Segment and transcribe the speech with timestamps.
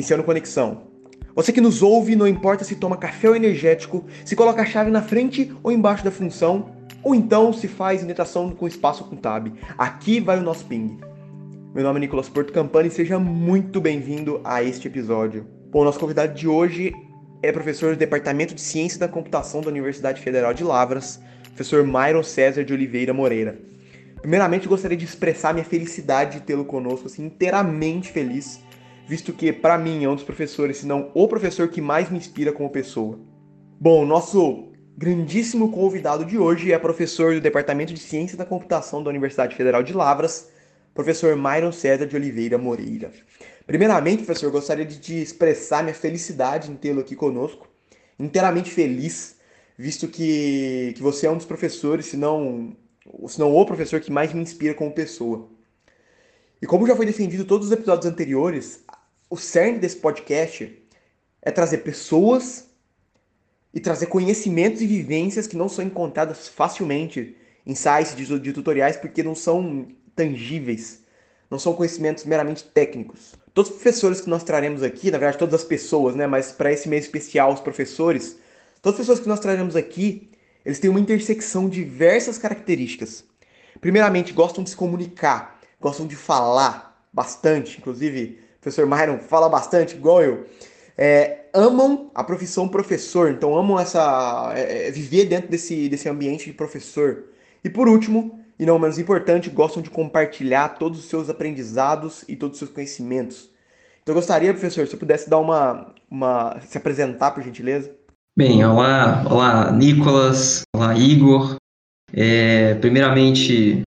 [0.00, 0.88] iniciando conexão.
[1.34, 4.90] Você que nos ouve, não importa se toma café ou energético, se coloca a chave
[4.90, 6.70] na frente ou embaixo da função,
[7.02, 9.48] ou então se faz indentação com espaço com tab.
[9.76, 10.98] Aqui vai o nosso ping.
[11.74, 15.46] Meu nome é Nicolas Porto Campana e seja muito bem-vindo a este episódio.
[15.70, 16.92] Bom, nosso convidado de hoje
[17.42, 22.22] é professor do Departamento de Ciência da Computação da Universidade Federal de Lavras, professor Myron
[22.22, 23.58] César de Oliveira Moreira.
[24.20, 28.60] Primeiramente, gostaria de expressar minha felicidade de tê-lo conosco, assim, inteiramente feliz,
[29.10, 32.16] visto que, para mim, é um dos professores, se não o professor que mais me
[32.16, 33.18] inspira como pessoa.
[33.80, 39.10] Bom, nosso grandíssimo convidado de hoje é professor do Departamento de Ciência da Computação da
[39.10, 40.48] Universidade Federal de Lavras,
[40.94, 43.10] professor Myron César de Oliveira Moreira.
[43.66, 47.66] Primeiramente, professor, gostaria de te expressar minha felicidade em tê-lo aqui conosco,
[48.16, 49.38] inteiramente feliz,
[49.76, 52.76] visto que, que você é um dos professores, se não
[53.26, 55.48] se não o professor que mais me inspira como pessoa.
[56.62, 58.84] E como já foi defendido todos os episódios anteriores,
[59.30, 60.76] o cerne desse podcast
[61.40, 62.66] é trazer pessoas
[63.72, 69.22] e trazer conhecimentos e vivências que não são encontradas facilmente em sites de, tutoriais porque
[69.22, 69.86] não são
[70.16, 71.04] tangíveis,
[71.48, 73.36] não são conhecimentos meramente técnicos.
[73.54, 76.72] Todos os professores que nós traremos aqui, na verdade todas as pessoas, né, mas para
[76.72, 78.36] esse mês especial os professores,
[78.82, 80.30] todas as pessoas que nós traremos aqui
[80.64, 83.24] eles têm uma intersecção de diversas características.
[83.80, 90.22] Primeiramente, gostam de se comunicar, gostam de falar bastante, inclusive professor Myron fala bastante, igual
[90.22, 90.46] eu.
[90.96, 96.46] É, amam a profissão professor, então amam essa é, é, viver dentro desse, desse ambiente
[96.46, 97.24] de professor.
[97.64, 102.36] E por último, e não menos importante, gostam de compartilhar todos os seus aprendizados e
[102.36, 103.50] todos os seus conhecimentos.
[104.02, 107.90] Então eu gostaria, professor, se você pudesse dar uma, uma se apresentar, por gentileza.
[108.36, 111.56] Bem, olá, olá Nicolas, olá Igor.
[112.12, 113.82] É, primeiramente,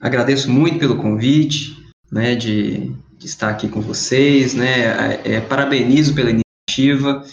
[0.00, 1.76] agradeço muito pelo convite,
[2.10, 2.92] né, de,
[3.24, 7.24] de estar aqui com vocês, né, é, parabenizo pela iniciativa,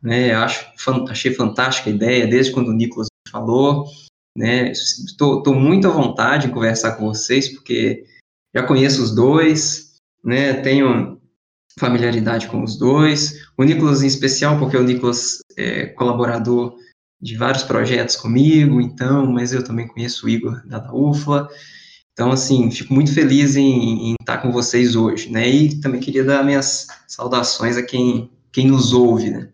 [0.00, 0.64] né, acho,
[1.10, 3.86] achei fantástica a ideia, desde quando o Nicolas falou,
[4.38, 8.04] né, estou muito à vontade em conversar com vocês, porque
[8.54, 11.20] já conheço os dois, né, tenho
[11.76, 13.46] familiaridade com os dois.
[13.58, 16.76] O Nicolas em especial, porque o Nicolas é colaborador
[17.20, 21.48] de vários projetos comigo, então, mas eu também conheço o Igor da UFLA.
[22.12, 25.48] Então, assim, fico muito feliz em, em, estar com vocês hoje, né?
[25.48, 29.48] E também queria dar minhas saudações a quem, quem nos ouve, né?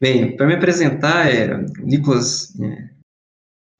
[0.00, 2.90] Bem, para me apresentar, é, o Nicolas é,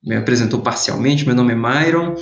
[0.03, 2.15] me apresentou parcialmente, meu nome é Myron,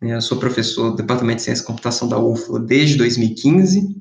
[0.00, 3.96] eu sou professor do Departamento de Ciência e Computação da UFLA desde 2015,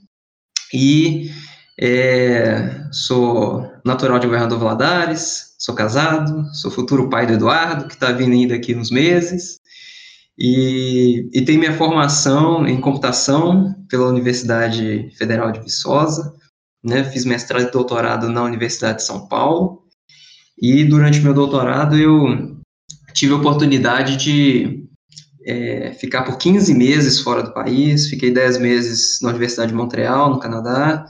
[0.74, 1.32] e
[1.80, 8.12] é, sou natural de Governador Valadares, sou casado, sou futuro pai do Eduardo, que está
[8.12, 9.60] vindo ainda aqui uns meses,
[10.38, 16.36] e, e tenho minha formação em computação pela Universidade Federal de Viçosa,
[16.84, 19.84] né, fiz mestrado e doutorado na Universidade de São Paulo,
[20.62, 22.58] e durante meu doutorado eu
[23.14, 24.88] tive a oportunidade de
[25.46, 30.30] é, ficar por 15 meses fora do país, fiquei 10 meses na Universidade de Montreal,
[30.30, 31.06] no Canadá,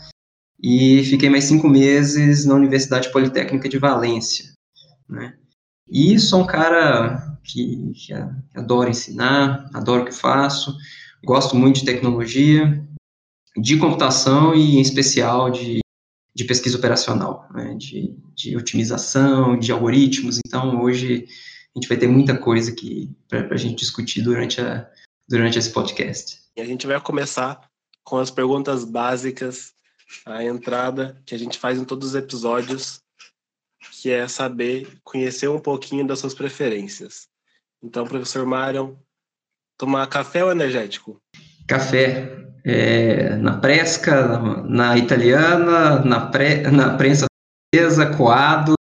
[0.62, 4.46] e fiquei mais 5 meses na Universidade Politécnica de Valência,
[5.10, 5.34] né?
[5.90, 8.14] E sou um cara que, que
[8.56, 10.76] adora ensinar, adoro o que faço,
[11.24, 12.86] gosto muito de tecnologia,
[13.56, 15.80] de computação e, em especial, de,
[16.36, 17.74] de pesquisa operacional, né?
[17.76, 20.40] de, de otimização, de algoritmos.
[20.46, 21.28] Então, hoje
[21.76, 24.88] a gente vai ter muita coisa aqui para a gente discutir durante, a,
[25.28, 26.40] durante esse podcast.
[26.56, 27.62] E a gente vai começar
[28.04, 29.74] com as perguntas básicas,
[30.26, 33.02] a entrada que a gente faz em todos os episódios,
[33.92, 37.28] que é saber, conhecer um pouquinho das suas preferências.
[37.84, 38.96] Então, professor Marion,
[39.78, 41.22] tomar café ou energético?
[41.68, 42.46] Café.
[42.66, 47.26] É, na presca, na, na italiana, na, pre, na prensa
[47.74, 48.74] francesa, coado,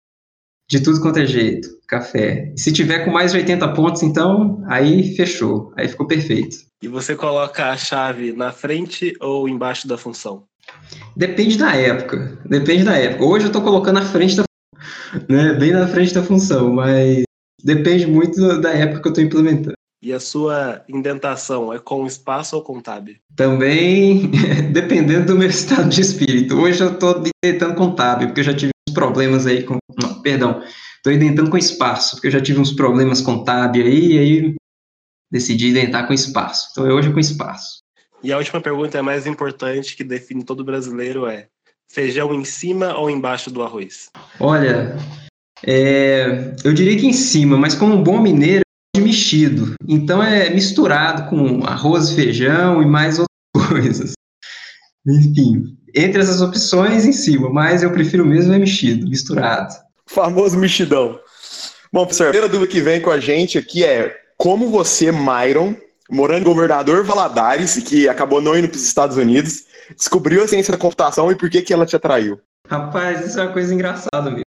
[0.69, 2.51] de tudo quanto é jeito, café.
[2.57, 6.57] Se tiver com mais de 80 pontos, então, aí fechou, aí ficou perfeito.
[6.81, 10.45] E você coloca a chave na frente ou embaixo da função?
[11.15, 13.25] Depende da época, depende da época.
[13.25, 14.43] Hoje eu estou colocando na frente da
[15.29, 17.23] né, bem na frente da função, mas
[17.65, 19.73] depende muito da época que eu estou implementando.
[19.99, 23.09] E a sua indentação é com espaço ou com tab?
[23.35, 24.29] Também
[24.71, 26.55] dependendo do meu estado de espírito.
[26.55, 29.77] Hoje eu estou tentando com tab, porque eu já tive problemas aí com.
[29.99, 30.61] Não, perdão,
[30.97, 34.55] estou identando com espaço, porque eu já tive uns problemas com tab aí, e aí
[35.31, 36.67] decidi identar com espaço.
[36.71, 37.79] Então hoje é com espaço.
[38.21, 41.47] E a última pergunta é a mais importante, que define todo brasileiro, é
[41.91, 44.09] feijão em cima ou embaixo do arroz?
[44.39, 44.95] Olha,
[45.65, 48.63] é, eu diria que em cima, mas como um bom mineiro,
[48.95, 49.73] é mexido.
[49.87, 54.13] Então é misturado com arroz, feijão e mais outras coisas.
[55.07, 59.73] Enfim, entre essas opções em cima, mas eu prefiro mesmo é mexido, misturado.
[60.07, 61.19] Famoso mexidão.
[61.91, 65.75] Bom, professor, a primeira dúvida que vem com a gente aqui é como você, Myron,
[66.09, 69.63] morando em Governador Valadares, e que acabou não indo para os Estados Unidos,
[69.95, 72.39] descobriu a ciência da computação e por que, que ela te atraiu?
[72.67, 74.44] Rapaz, isso é uma coisa engraçada mesmo.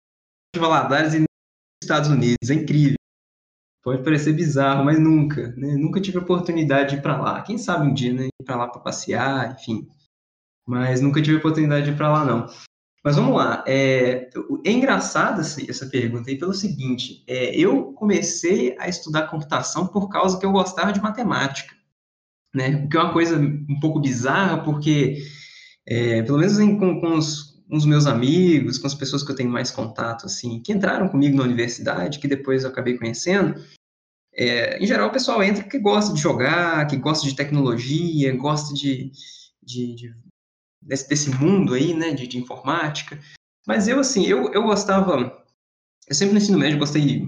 [0.59, 1.25] Valadares e
[1.83, 2.97] Estados Unidos, é incrível.
[3.83, 5.77] Pode parecer bizarro, mas nunca, né?
[5.77, 7.43] Nunca tive oportunidade de ir para lá.
[7.43, 8.27] Quem sabe um dia, né?
[8.27, 9.89] Ir para lá para passear, enfim.
[10.67, 12.49] Mas nunca tive oportunidade de ir para lá, não.
[13.05, 13.63] Mas vamos lá.
[13.69, 14.29] É,
[14.65, 20.37] é engraçada essa pergunta aí pelo seguinte: é, eu comecei a estudar computação por causa
[20.41, 21.73] que eu gostava de matemática,
[22.53, 22.85] né?
[22.85, 25.19] O que é uma coisa um pouco bizarra, porque
[25.87, 29.37] é, pelo menos em, com, com os, os meus amigos, com as pessoas que eu
[29.37, 33.61] tenho mais contato, assim, que entraram comigo na universidade, que depois eu acabei conhecendo,
[34.37, 38.75] é, em geral o pessoal entra que gosta de jogar, que gosta de tecnologia, gosta
[38.75, 39.11] de,
[39.63, 40.15] de, de
[40.83, 43.19] desse, desse, mundo aí, né, de, de, informática.
[43.67, 45.43] Mas eu, assim, eu, eu gostava,
[46.07, 47.27] eu sempre no ensino médio gostei,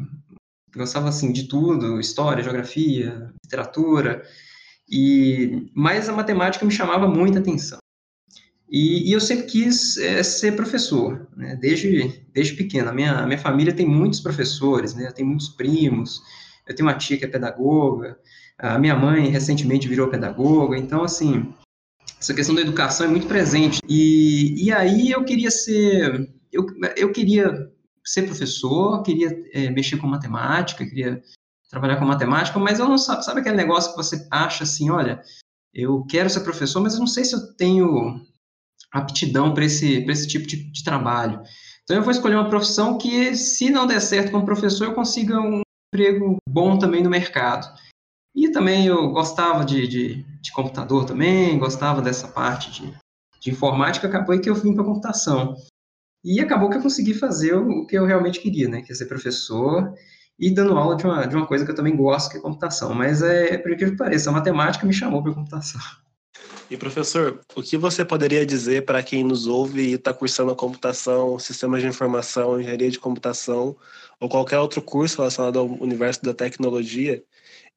[0.76, 4.22] gostava, assim, de tudo, história, geografia, literatura,
[4.88, 7.78] e, mas a matemática me chamava muita atenção.
[8.70, 11.56] E, e, eu sempre quis é, ser professor, né?
[11.56, 12.90] desde, desde pequeno.
[12.90, 15.06] A minha, a minha família tem muitos professores, né?
[15.06, 16.20] eu tenho muitos primos,
[16.66, 18.18] eu tenho uma tia que é pedagoga,
[18.58, 21.54] a minha mãe recentemente virou pedagoga, então, assim,
[22.20, 23.80] essa questão da educação é muito presente.
[23.88, 26.66] E, e aí eu queria ser, eu,
[26.96, 27.70] eu queria
[28.04, 31.22] ser professor, queria é, mexer com matemática, queria
[31.70, 35.22] trabalhar com matemática, mas eu não sabe, sabe aquele negócio que você acha assim, olha,
[35.72, 38.20] eu quero ser professor, mas eu não sei se eu tenho
[38.92, 41.42] aptidão para esse, esse tipo de, de, trabalho.
[41.84, 45.40] Então, eu vou escolher uma profissão que, se não der certo como professor, eu consiga
[45.40, 47.66] um emprego bom também no mercado.
[48.34, 52.94] E também eu gostava de, de, de computador também, gostava dessa parte de,
[53.40, 55.56] de informática, acabou que eu vim para computação.
[56.24, 59.06] E acabou que eu consegui fazer o, que eu realmente queria, né, que é ser
[59.06, 59.92] professor
[60.38, 62.94] e dando aula de uma, de uma coisa que eu também gosto, que é computação.
[62.94, 65.80] Mas, é, por incrível que pareça, a matemática me chamou para computação.
[66.70, 70.56] E professor, o que você poderia dizer para quem nos ouve e está cursando a
[70.56, 73.74] computação, sistemas de informação, engenharia de computação
[74.20, 77.22] ou qualquer outro curso relacionado ao universo da tecnologia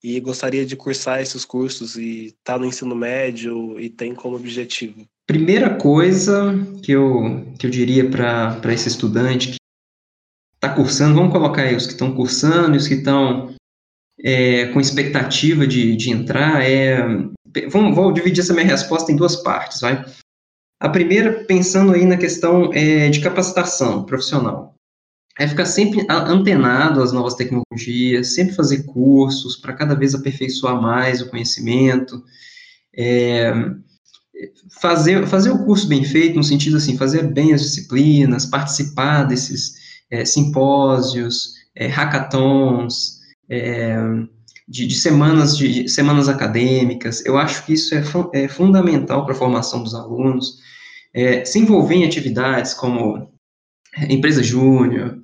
[0.03, 5.05] e gostaria de cursar esses cursos e está no ensino médio e tem como objetivo?
[5.25, 6.53] Primeira coisa
[6.83, 9.57] que eu, que eu diria para esse estudante que
[10.55, 13.55] está cursando, vamos colocar aí os que estão cursando e os que estão
[14.21, 16.97] é, com expectativa de, de entrar, é
[17.69, 20.05] Vamos, vou dividir essa minha resposta em duas partes, vai?
[20.79, 24.75] A primeira, pensando aí na questão é, de capacitação profissional.
[25.39, 31.21] É ficar sempre antenado às novas tecnologias, sempre fazer cursos para cada vez aperfeiçoar mais
[31.21, 32.21] o conhecimento,
[32.95, 33.53] é,
[34.79, 39.73] fazer, fazer o curso bem feito, no sentido assim, fazer bem as disciplinas, participar desses
[40.09, 43.19] é, simpósios, é, hackathons,
[43.49, 43.95] é,
[44.67, 47.25] de, de, semanas de semanas acadêmicas.
[47.25, 50.59] Eu acho que isso é, fu é fundamental para a formação dos alunos.
[51.13, 53.31] É, se envolver em atividades como
[54.09, 55.19] empresa júnior,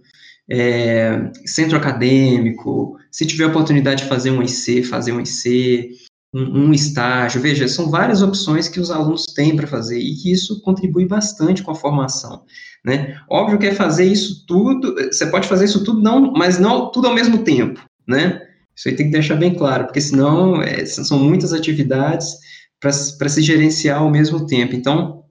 [0.49, 5.91] é, centro acadêmico, se tiver oportunidade de fazer um IC, fazer um IC,
[6.33, 7.41] um, um estágio.
[7.41, 11.63] Veja, são várias opções que os alunos têm para fazer e que isso contribui bastante
[11.63, 12.43] com a formação.
[12.85, 13.19] Né?
[13.29, 17.07] Óbvio que é fazer isso tudo, você pode fazer isso tudo, não, mas não tudo
[17.07, 18.46] ao mesmo tempo, né?
[18.77, 22.37] Isso aí tem que deixar bem claro, porque senão é, são muitas atividades
[22.79, 24.75] para se gerenciar ao mesmo tempo.
[24.75, 25.23] Então,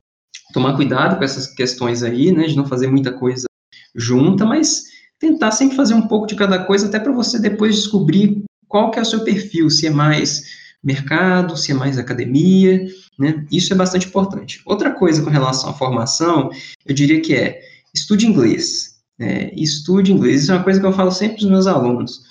[0.52, 3.46] tomar cuidado com essas questões aí, né, de não fazer muita coisa
[3.94, 4.84] junta, mas
[5.18, 8.98] tentar sempre fazer um pouco de cada coisa, até para você depois descobrir qual que
[8.98, 10.42] é o seu perfil, se é mais
[10.82, 12.84] mercado, se é mais academia,
[13.18, 13.46] né?
[13.50, 14.60] Isso é bastante importante.
[14.66, 16.50] Outra coisa com relação à formação,
[16.84, 17.60] eu diria que é
[17.94, 18.96] estude inglês.
[19.18, 19.50] Né?
[19.54, 20.42] Estude inglês.
[20.42, 22.22] Isso é uma coisa que eu falo sempre para os meus alunos.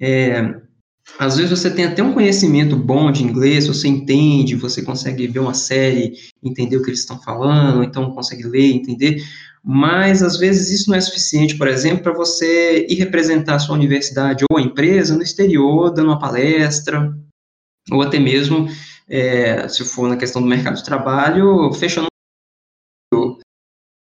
[0.00, 0.60] É,
[1.18, 5.38] às vezes você tem até um conhecimento bom de inglês, você entende, você consegue ver
[5.38, 9.22] uma série, entender o que eles estão falando, então consegue ler, entender,
[9.62, 13.76] mas às vezes isso não é suficiente, por exemplo, para você ir representar a sua
[13.76, 17.14] universidade ou a empresa no exterior, dando uma palestra,
[17.90, 18.68] ou até mesmo,
[19.08, 22.06] é, se for na questão do mercado de trabalho, fechando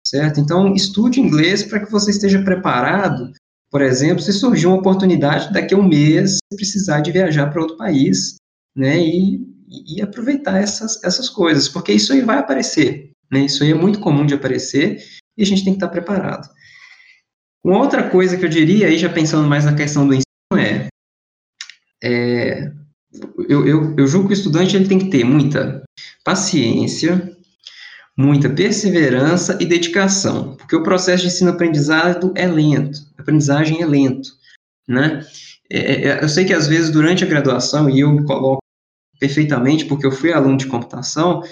[0.06, 0.40] certo?
[0.40, 3.32] Então, estude inglês para que você esteja preparado
[3.70, 7.78] por exemplo, se surgir uma oportunidade daqui a um mês, precisar de viajar para outro
[7.78, 8.36] país,
[8.76, 9.46] né, e,
[9.88, 14.00] e aproveitar essas, essas coisas, porque isso aí vai aparecer, né, isso aí é muito
[14.00, 15.04] comum de aparecer
[15.38, 16.50] e a gente tem que estar preparado.
[17.64, 20.24] Uma outra coisa que eu diria, aí já pensando mais na questão do ensino,
[20.58, 20.88] é,
[22.02, 22.72] é
[23.50, 25.84] eu, eu, eu julgo que o estudante ele tem que ter muita
[26.24, 27.37] paciência,
[28.18, 34.30] muita perseverança e dedicação, porque o processo de ensino-aprendizado é lento, a aprendizagem é lento,
[34.88, 35.24] né?
[35.70, 38.64] É, é, eu sei que às vezes durante a graduação, e eu me coloco
[39.20, 41.44] perfeitamente, porque eu fui aluno de computação,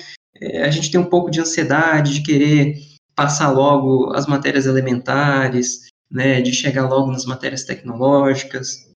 [0.42, 2.78] é, a gente tem um pouco de ansiedade de querer
[3.16, 8.90] passar logo as matérias elementares, né, de chegar logo nas matérias tecnológicas,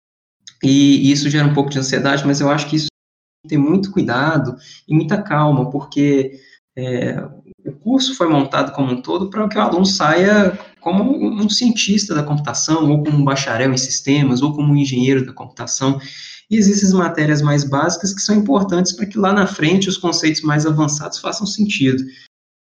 [0.63, 2.89] e, isso gera um pouco de ansiedade, mas eu acho que isso
[3.49, 4.57] tem muito cuidado
[4.89, 6.41] e muita calma, porque
[6.77, 7.17] é,
[7.87, 12.23] curso foi montado como um todo para que o aluno saia como um cientista da
[12.25, 16.01] computação, ou como um bacharel em sistemas, ou como um engenheiro da computação.
[16.51, 19.97] E existem as matérias mais básicas que são importantes para que lá na frente os
[19.97, 22.05] conceitos mais avançados façam sentido.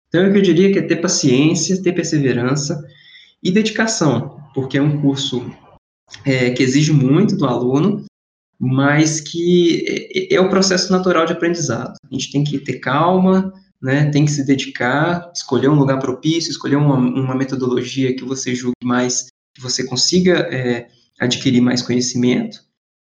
[0.07, 2.83] Então, eu diria que é ter paciência, ter perseverança
[3.43, 5.51] e dedicação, porque é um curso
[6.25, 8.05] é, que exige muito do aluno,
[8.59, 11.95] mas que é, é, o processo natural de aprendizado.
[12.03, 13.51] A gente tem que ter calma,
[13.81, 18.53] né, tem que se dedicar, escolher um lugar propício, escolher uma, uma metodologia que você
[18.53, 20.87] julgue mais, que você consiga é,
[21.19, 22.63] adquirir mais conhecimento,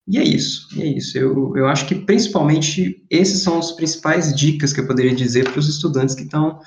[0.07, 1.17] e é isso, é isso.
[1.17, 5.59] Eu, eu acho que principalmente esses são os principais dicas que eu poderia dizer para
[5.59, 6.59] os estudantes que estão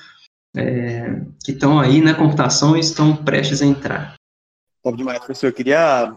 [0.56, 4.14] é, que estão aí na computação e estão prestes a entrar.
[4.82, 5.49] Top demais, professor.
[5.49, 6.16] Eu queria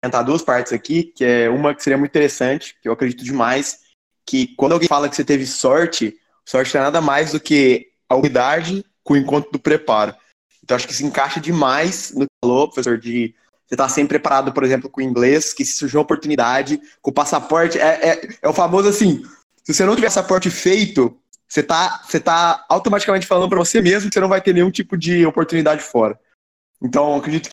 [0.00, 3.80] comentar duas partes aqui, que é uma que seria muito interessante, que eu acredito demais,
[4.24, 6.16] que quando alguém fala que você teve sorte,
[6.50, 10.14] sorte não é nada mais do que a unidade com o encontro do preparo.
[10.62, 13.34] Então acho que se encaixa demais no que falou, professor, de
[13.66, 16.80] você estar tá sempre preparado, por exemplo, com o inglês, que se surgiu uma oportunidade,
[17.02, 19.22] com o passaporte, é, é, é o famoso assim,
[19.62, 24.08] se você não tiver passaporte feito, você está você tá automaticamente falando para você mesmo
[24.08, 26.18] que você não vai ter nenhum tipo de oportunidade fora.
[26.82, 27.50] Então, acredito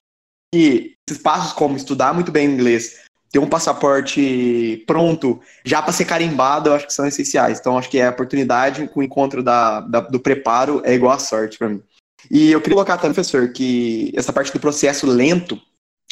[0.53, 3.04] que esses passos como estudar muito bem inglês,
[3.35, 7.59] ter um passaporte pronto, já para ser carimbado, eu acho que são essenciais.
[7.59, 11.11] Então, acho que é a oportunidade com o encontro da, da do preparo é igual
[11.11, 11.83] a sorte para mim.
[12.31, 15.59] E eu queria colocar também, professor, que essa parte do processo lento,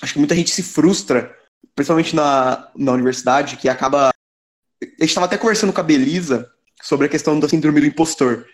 [0.02, 1.34] acho que muita gente se frustra,
[1.74, 4.10] principalmente na, na universidade, que acaba.
[4.10, 6.52] A gente estava até conversando com a Belisa
[6.82, 8.46] sobre a questão da síndrome do impostor.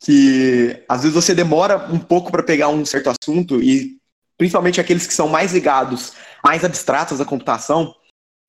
[0.00, 3.98] Que às vezes você demora um pouco para pegar um certo assunto e
[4.36, 6.12] principalmente aqueles que são mais ligados,
[6.44, 7.94] mais abstratos da computação,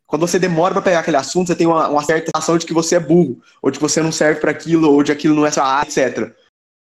[0.08, 2.74] quando você demora para pegar aquele assunto, você tem uma, uma certa sensação de que
[2.74, 5.46] você é burro, ou de que você não serve para aquilo, ou de aquilo não
[5.46, 6.34] é sua área, etc.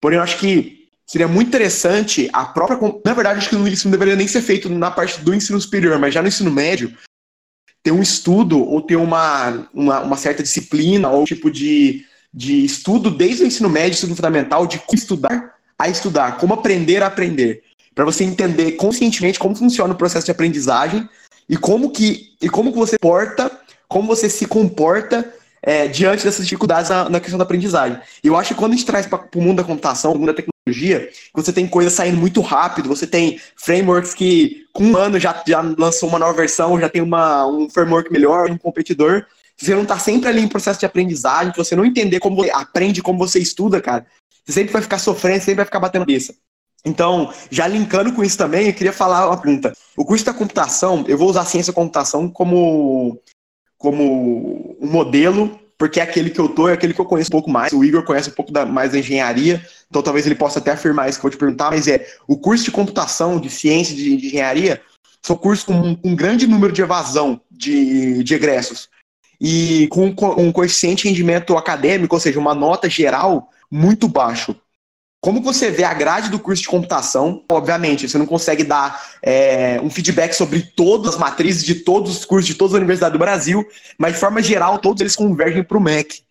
[0.02, 2.78] Porém, eu acho que seria muito interessante a própria.
[3.06, 5.98] Na verdade, acho que isso não deveria nem ser feito na parte do ensino superior,
[5.98, 6.94] mas já no ensino médio,
[7.82, 13.10] ter um estudo ou ter uma, uma, uma certa disciplina ou tipo de, de estudo
[13.10, 17.64] desde o ensino médio, ensino fundamental, de como estudar a estudar, como aprender a aprender
[17.96, 21.08] para você entender conscientemente como funciona o processo de aprendizagem
[21.50, 23.52] e como que e como que você porta,
[23.88, 25.34] como você se comporta
[25.64, 27.98] é, diante dessas dificuldades na, na, questão da aprendizagem.
[28.22, 30.34] Eu acho que quando a gente traz para o mundo da computação, o mundo da
[30.34, 35.42] tecnologia, você tem coisas saindo muito rápido, você tem frameworks que com um ano já,
[35.48, 39.26] já lançou uma nova versão, já tem uma, um framework melhor, um competidor.
[39.56, 42.36] Se você não está sempre ali em processo de aprendizagem, se você não entender como
[42.36, 44.06] você aprende, como você estuda, cara,
[44.44, 46.36] você sempre vai ficar sofrendo, sempre vai ficar batendo cabeça.
[46.86, 49.74] Então, já linkando com isso também, eu queria falar uma pergunta.
[49.96, 53.22] O curso da computação, eu vou usar a ciência da computação como,
[53.78, 57.32] como um modelo, porque é aquele que eu tô, é aquele que eu conheço um
[57.32, 57.72] pouco mais.
[57.72, 61.10] O Igor conhece um pouco da, mais da engenharia, então talvez ele possa até afirmar
[61.10, 64.18] isso que eu vou te perguntar, mas é, o curso de computação, de ciência, de,
[64.18, 64.82] de engenharia,
[65.26, 68.90] são cursos com um, um, grande número de evasão de, de egressos.
[69.40, 74.56] E com um coeficiente de rendimento acadêmico, ou seja, uma nota geral muito baixo.
[75.24, 77.46] Como você vê a grade do curso de computação?
[77.50, 82.26] Obviamente, você não consegue dar é, um feedback sobre todas as matrizes de todos os
[82.26, 83.66] cursos de todas as universidades do Brasil,
[83.98, 86.24] mas de forma geral, todos eles convergem para o MEC.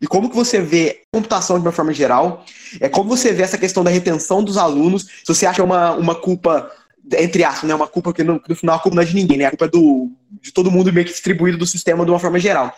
[0.00, 2.42] E como que você vê computação de uma forma geral?
[2.80, 5.02] É como você vê essa questão da retenção dos alunos?
[5.02, 6.72] Se você acha uma, uma culpa,
[7.18, 9.36] entre aspas, né, uma culpa que no, no final a culpa não é de ninguém,
[9.36, 9.44] né?
[9.44, 12.38] A culpa é do, de todo mundo meio que distribuído do sistema de uma forma
[12.38, 12.74] geral.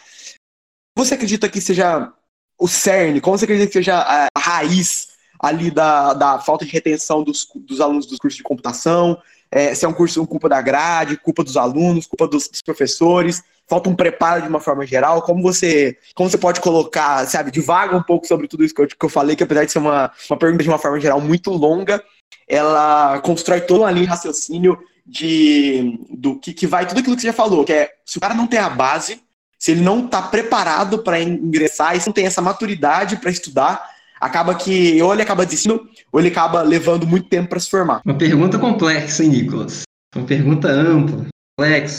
[0.98, 2.12] Você acredita que seja
[2.58, 3.20] o cerne?
[3.20, 5.11] Como você acredita que seja a, a raiz
[5.42, 9.20] ali da, da falta de retenção dos, dos alunos dos cursos de computação,
[9.50, 13.42] é, se é um curso culpa da grade, culpa dos alunos, culpa dos, dos, professores,
[13.68, 17.94] falta um preparo de uma forma geral, como você, como você pode colocar, sabe, devaga
[17.94, 20.10] um pouco sobre tudo isso que eu, que eu falei, que apesar de ser uma,
[20.30, 22.02] uma pergunta de uma forma geral muito longa,
[22.48, 27.22] ela constrói toda uma linha de raciocínio de, do que, que vai tudo aquilo que
[27.22, 29.20] você já falou, que é, se o cara não tem a base,
[29.58, 33.92] se ele não está preparado para ingressar, e se não tem essa maturidade para estudar,
[34.22, 38.00] acaba que ou ele acaba desistindo, ou ele acaba levando muito tempo para se formar.
[38.04, 39.82] Uma pergunta complexa, hein, Nicolas?
[40.14, 41.26] Uma pergunta ampla,
[41.58, 41.96] complexa.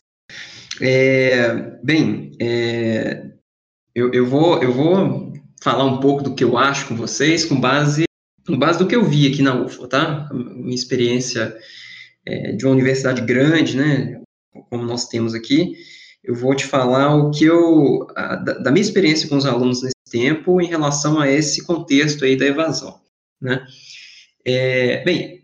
[0.82, 1.54] É,
[1.84, 3.26] bem, é,
[3.94, 7.60] eu, eu, vou, eu vou falar um pouco do que eu acho com vocês, com
[7.60, 8.06] base
[8.46, 10.30] com base do que eu vi aqui na UFA, tá?
[10.34, 11.56] Minha experiência
[12.26, 14.22] é, de uma universidade grande, né,
[14.70, 15.74] como nós temos aqui,
[16.24, 19.94] eu vou te falar o que eu, a, da, minha experiência com os alunos nesse
[20.14, 23.02] tempo em relação a esse contexto aí da evasão,
[23.42, 23.66] né?
[24.46, 25.42] É, bem,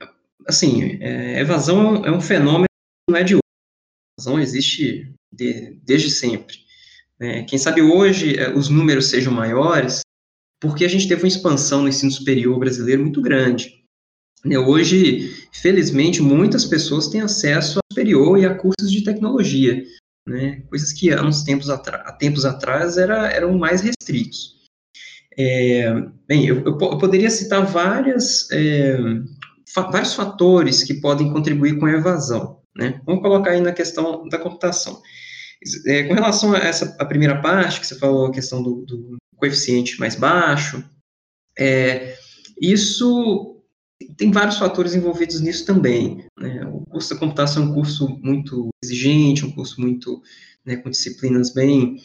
[0.48, 3.42] assim, é, evasão é um fenômeno que não é de hoje,
[4.20, 6.58] evasão existe de, desde sempre.
[7.20, 7.44] Né?
[7.44, 10.02] Quem sabe hoje é, os números sejam maiores,
[10.62, 13.84] porque a gente teve uma expansão no ensino superior brasileiro muito grande.
[14.46, 14.60] Né?
[14.60, 19.84] Hoje, felizmente, muitas pessoas têm acesso ao superior e a cursos de tecnologia,
[20.28, 20.62] né?
[20.70, 21.68] coisas que há tempos,
[22.20, 24.59] tempos atrás era, eram mais restritos.
[25.42, 25.90] É,
[26.28, 28.98] bem, eu, eu, poderia citar várias, é,
[29.74, 32.60] fa vários fatores que podem contribuir com a evasão.
[32.76, 33.00] Né?
[33.06, 35.02] Vamos colocar aí na questão da computação.
[35.86, 39.18] É, com relação a essa a primeira parte, que você falou, a questão do, do
[39.38, 40.84] coeficiente mais baixo,
[41.58, 42.18] é,
[42.62, 43.64] isso
[44.18, 46.26] tem vários fatores envolvidos nisso também.
[46.38, 46.66] Né?
[46.66, 50.22] O curso da computação é um curso muito exigente, um curso muito
[50.66, 51.96] né, com disciplinas bem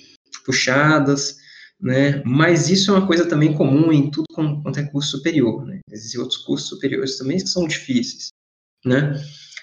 [0.45, 1.38] puxadas,
[1.85, 2.23] né?
[2.25, 5.81] Mas isso é uma coisa também comum em tudo quanto é curso superior, né?
[5.93, 8.29] Existem outros cursos superiores também que são difíceis,
[8.83, 9.12] né?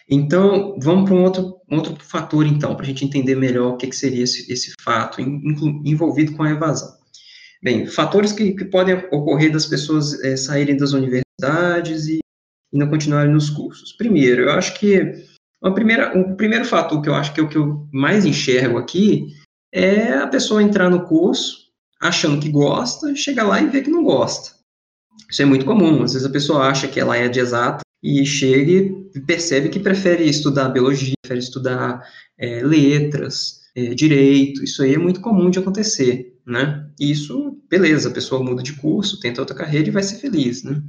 [0.08, 3.78] Então, vamos para um outro, um outro fator, então, para a gente entender melhor o
[3.78, 6.96] que, que seria esse, esse fato envolvido com a evasão.
[7.64, 12.20] Bem, fatores que, que podem ocorrer das pessoas é, saírem das universidades e,
[12.72, 13.94] e, não continuarem nos cursos.
[13.94, 15.26] Primeiro, eu acho que
[15.62, 19.28] uma primeira, primeiro fator que eu acho que é o que eu mais enxergo aqui
[19.74, 21.71] é a pessoa entrar no curso
[22.02, 24.56] achando que gosta, chega lá e vê que não gosta.
[25.30, 26.04] Isso é muito comum.
[26.04, 29.80] Às vezes a pessoa acha que ela é de exata e chega e percebe que
[29.80, 32.02] prefere estudar biologia, prefere estudar
[32.38, 34.64] é, letras, é, direito.
[34.64, 36.90] Isso aí é muito comum de acontecer, né?
[37.00, 40.82] Isso, beleza, a pessoa muda de curso, tenta outra carreira e vai ser feliz, né?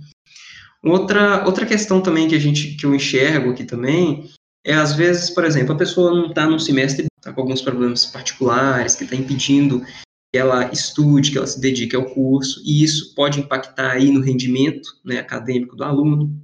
[0.83, 4.31] Outra, outra questão também que a gente que eu enxergo aqui também
[4.65, 8.07] é às vezes, por exemplo, a pessoa não está num semestre, está com alguns problemas
[8.07, 9.85] particulares que está impedindo
[10.33, 14.21] que ela estude, que ela se dedique ao curso, e isso pode impactar aí no
[14.21, 16.35] rendimento né, acadêmico do aluno.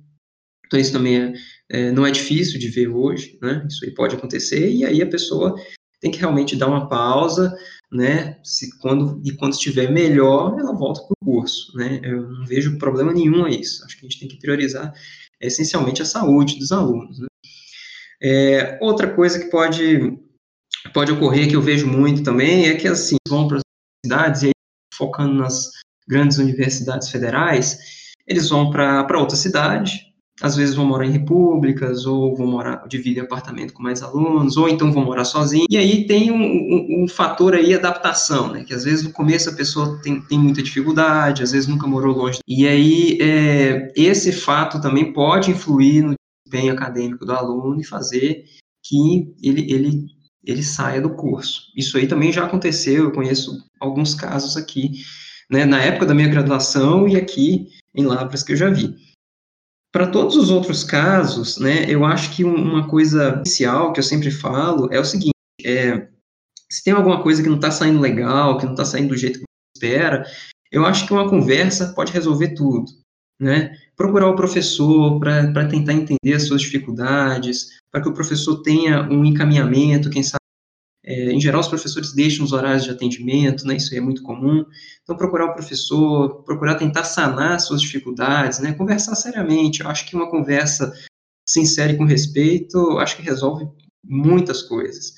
[0.66, 1.32] Então, isso também é,
[1.70, 3.66] é, não é difícil de ver hoje, né?
[3.66, 5.54] Isso aí pode acontecer, e aí a pessoa
[6.00, 7.56] tem que realmente dar uma pausa,
[7.90, 8.38] né?
[8.44, 12.00] Se quando e quando estiver melhor, ela volta para o curso, né?
[12.04, 13.82] Eu não vejo problema nenhum a isso.
[13.84, 14.92] Acho que a gente tem que priorizar
[15.40, 17.18] essencialmente a saúde dos alunos.
[17.18, 17.26] Né?
[18.22, 20.18] É, outra coisa que pode
[20.92, 23.60] pode ocorrer que eu vejo muito também é que assim vão para
[24.04, 24.52] cidades, e aí,
[24.94, 25.70] focando nas
[26.08, 27.78] grandes universidades federais,
[28.26, 30.08] eles vão para outra cidade,
[30.40, 34.68] às vezes vão morar em repúblicas, ou vão morar, dividem apartamento com mais alunos, ou
[34.68, 38.72] então vão morar sozinhos, e aí tem um, um, um, fator aí, adaptação, né, que
[38.72, 42.38] às vezes no começo a pessoa tem, tem muita dificuldade, às vezes nunca morou longe,
[42.46, 46.14] e aí é, esse fato também pode influir no
[46.46, 48.44] desempenho acadêmico do aluno e fazer
[48.84, 50.06] que ele, ele
[50.48, 51.70] ele saia do curso.
[51.76, 55.02] Isso aí também já aconteceu, eu conheço alguns casos aqui,
[55.50, 58.96] né, na época da minha graduação e aqui em Lavras que eu já vi.
[59.92, 64.30] Para todos os outros casos, né, eu acho que uma coisa inicial que eu sempre
[64.30, 66.08] falo é o seguinte, é,
[66.70, 69.40] se tem alguma coisa que não está saindo legal, que não está saindo do jeito
[69.40, 70.24] que você espera,
[70.72, 72.86] eu acho que uma conversa pode resolver tudo,
[73.38, 73.76] né?
[73.98, 79.24] Procurar o professor para tentar entender as suas dificuldades, para que o professor tenha um
[79.24, 80.38] encaminhamento, quem sabe
[81.04, 84.62] é, em geral, os professores deixam os horários de atendimento, né, isso é muito comum.
[85.02, 89.80] Então, procurar o professor, procurar tentar sanar suas dificuldades, né, conversar seriamente.
[89.80, 90.92] Eu acho que uma conversa
[91.48, 93.66] sincera e com respeito, acho que resolve
[94.04, 95.14] muitas coisas.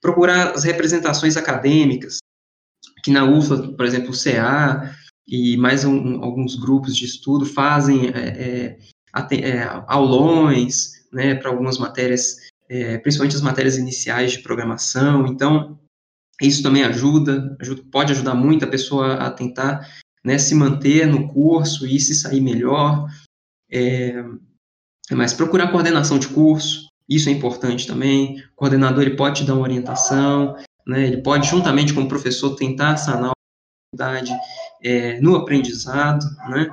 [0.00, 2.16] Procurar as representações acadêmicas,
[3.04, 4.90] que na UFLA, por exemplo, o CA
[5.26, 8.78] e mais um, alguns grupos de estudo fazem é,
[9.12, 12.36] é, é aulões né, para algumas matérias
[12.68, 15.26] é, principalmente as matérias iniciais de programação.
[15.26, 15.78] Então,
[16.40, 19.88] isso também ajuda, ajuda pode ajudar muito a pessoa a tentar
[20.24, 23.08] né, se manter no curso e se sair melhor.
[23.70, 24.24] É,
[25.12, 28.40] mas procurar coordenação de curso, isso é importante também.
[28.52, 30.56] O coordenador ele pode te dar uma orientação,
[30.86, 33.34] né, ele pode, juntamente com o professor, tentar sanar a
[33.92, 34.32] dificuldade
[34.84, 36.68] é, no aprendizado, né?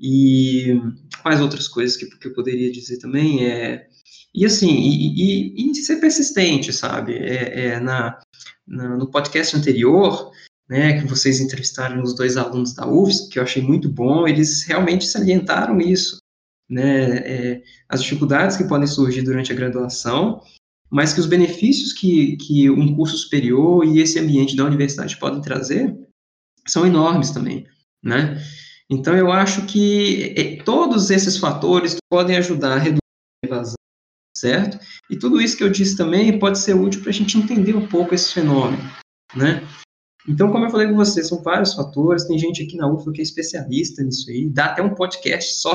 [0.00, 0.80] E
[1.22, 3.86] quais outras coisas que, que eu poderia dizer também é
[4.34, 7.14] e assim, e, e, e ser persistente, sabe?
[7.14, 8.18] É, é na,
[8.66, 10.32] na, no podcast anterior,
[10.68, 14.64] né, que vocês entrevistaram os dois alunos da UFS, que eu achei muito bom, eles
[14.64, 16.18] realmente salientaram isso,
[16.68, 20.40] né, é, as dificuldades que podem surgir durante a graduação,
[20.90, 25.40] mas que os benefícios que, que um curso superior e esse ambiente da universidade podem
[25.40, 25.94] trazer
[26.66, 27.66] são enormes também,
[28.02, 28.40] né?
[28.90, 32.98] Então, eu acho que é, todos esses fatores podem ajudar a reduzir
[33.42, 33.74] a evasão,
[34.36, 34.78] certo?
[35.10, 37.86] E tudo isso que eu disse também pode ser útil para a gente entender um
[37.86, 38.82] pouco esse fenômeno,
[39.34, 39.66] né?
[40.26, 42.24] Então, como eu falei com você, são vários fatores.
[42.24, 44.48] Tem gente aqui na UFLA que é especialista nisso aí.
[44.48, 45.74] Dá até um podcast só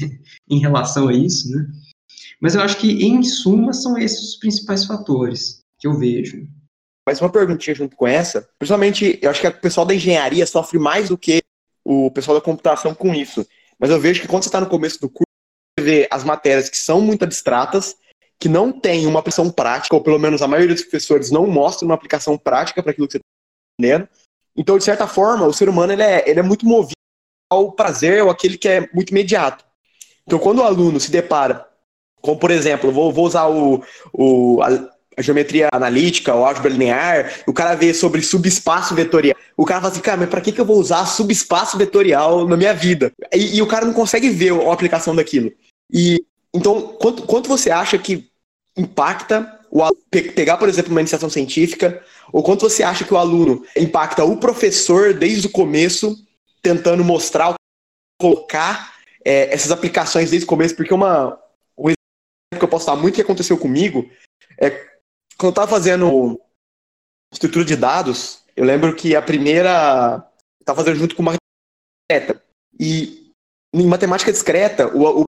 [0.48, 1.66] em relação a isso, né?
[2.40, 6.48] Mas eu acho que, em suma, são esses os principais fatores que eu vejo.
[7.06, 8.48] Mais uma perguntinha junto com essa.
[8.58, 11.42] Principalmente, eu acho que o pessoal da engenharia sofre mais do que
[11.84, 13.46] o pessoal da computação com isso.
[13.78, 15.24] Mas eu vejo que quando você está no começo do curso,
[15.78, 17.96] você vê as matérias que são muito abstratas,
[18.38, 21.86] que não tem uma aplicação prática, ou pelo menos a maioria dos professores não mostra
[21.86, 23.20] uma aplicação prática para aquilo que você
[23.78, 24.08] entendendo.
[24.56, 26.94] Então, de certa forma, o ser humano ele é, ele é muito movido
[27.50, 29.64] ao prazer, ou aquele que é muito imediato.
[30.26, 31.66] Então, quando o aluno se depara,
[32.20, 33.82] como por exemplo, vou, vou usar o,
[34.12, 34.58] o,
[35.22, 39.36] geometria analítica, o álgebra linear, o cara vê sobre subespaço vetorial.
[39.56, 42.56] O cara fala assim, cara, mas pra que, que eu vou usar subespaço vetorial na
[42.56, 43.12] minha vida?
[43.32, 45.52] E, e o cara não consegue ver a aplicação daquilo.
[45.92, 48.28] E então, quanto, quanto você acha que
[48.76, 49.82] impacta o
[50.34, 52.02] pegar, por exemplo, uma iniciação científica,
[52.32, 56.16] ou quanto você acha que o aluno impacta o professor desde o começo,
[56.60, 57.54] tentando mostrar,
[58.20, 61.38] colocar é, essas aplicações desde o começo, porque uma,
[61.78, 64.10] um exemplo que eu posso dar muito que aconteceu comigo
[64.58, 64.90] é
[65.40, 66.38] quando eu estava fazendo
[67.32, 70.22] estrutura de dados, eu lembro que a primeira
[70.60, 71.32] estava fazendo junto com uma
[72.12, 72.42] discreta.
[72.78, 73.32] E
[73.74, 75.24] em matemática discreta, o, o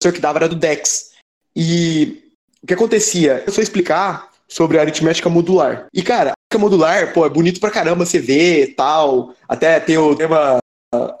[0.00, 1.12] professor que dava era do DEX.
[1.54, 3.44] E o que acontecia?
[3.46, 5.86] Eu só explicar sobre aritmética modular.
[5.92, 9.34] E, cara, a modular, pô, é bonito pra caramba você ver tal.
[9.46, 10.58] Até tem o tema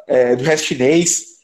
[0.06, 1.36] é, do resto chinês.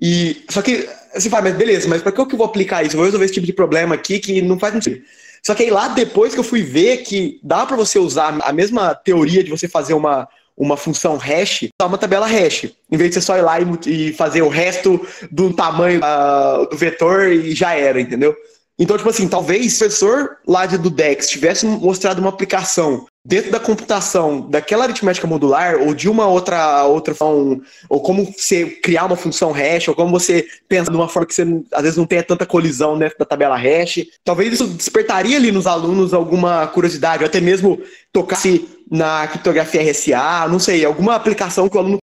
[0.00, 2.94] E, só que você fala, mas beleza, mas pra que eu vou aplicar isso?
[2.94, 5.02] Eu vou resolver esse tipo de problema aqui que não faz sentido.
[5.46, 8.52] Só que aí lá depois que eu fui ver que dá para você usar a
[8.52, 12.64] mesma teoria de você fazer uma, uma função hash, dá uma tabela hash.
[12.90, 16.68] Em vez de você só ir lá e, e fazer o resto do tamanho uh,
[16.68, 18.34] do vetor e já era, entendeu?
[18.76, 23.58] Então, tipo assim, talvez o professor lá do DEX tivesse mostrado uma aplicação dentro da
[23.58, 29.16] computação daquela aritmética modular ou de uma outra outra função, ou como você criar uma
[29.16, 32.22] função hash, ou como você pensa de uma forma que você às vezes não tenha
[32.22, 37.28] tanta colisão dentro da tabela hash, talvez isso despertaria ali nos alunos alguma curiosidade, ou
[37.28, 37.80] até mesmo
[38.12, 41.98] tocasse na criptografia RSA, não sei, alguma aplicação que o aluno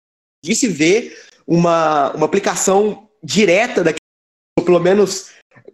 [0.42, 1.14] conseguisse ver
[1.46, 4.00] uma, uma aplicação direta daquele,
[4.58, 5.26] ou pelo menos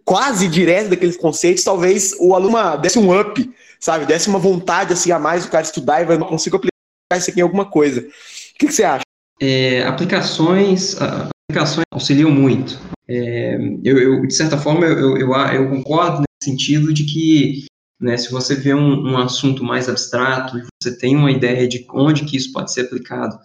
[0.03, 4.05] quase direto daqueles conceitos, talvez o aluno desse um up, sabe?
[4.05, 6.71] Desse uma vontade assim a mais do cara estudar e vai não consigo aplicar
[7.15, 8.01] isso aqui em alguma coisa.
[8.01, 9.03] O que, que você acha?
[9.39, 12.79] É, aplicações, aplicações auxiliam muito.
[13.07, 17.65] É, eu, eu, de certa forma, eu, eu, eu, concordo nesse sentido de que
[17.99, 21.85] né, se você vê um, um, assunto mais abstrato e você tem uma ideia de
[21.91, 23.39] onde que isso pode ser aplicado,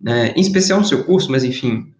[0.00, 1.94] né, em especial no seu curso, mas enfim,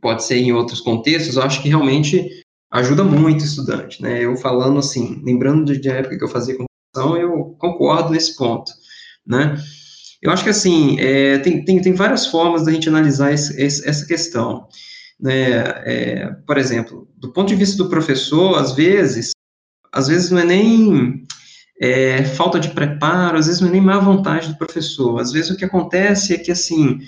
[0.00, 4.24] pode ser em outros contextos, eu acho que realmente ajuda muito o estudante, né?
[4.24, 6.56] Eu falando assim, lembrando de época que eu fazia
[6.94, 8.72] computação, eu concordo nesse ponto,
[9.26, 9.56] né?
[10.22, 13.86] Eu acho que assim, é, tem, tem, tem várias formas da gente analisar esse, esse,
[13.86, 14.66] essa questão,
[15.20, 15.58] né?
[15.84, 19.32] É, por exemplo, do ponto de vista do professor, às vezes,
[19.92, 21.24] às vezes não é nem
[21.80, 25.50] é, falta de preparo, às vezes não é nem má vontade do professor, às vezes
[25.50, 27.00] o que acontece é que assim,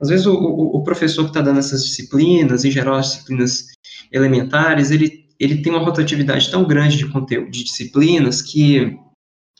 [0.00, 3.66] às vezes o, o, o professor que está dando essas disciplinas, em geral as disciplinas
[4.12, 8.96] elementares, ele, ele tem uma rotatividade tão grande de conteúdo, de disciplinas, que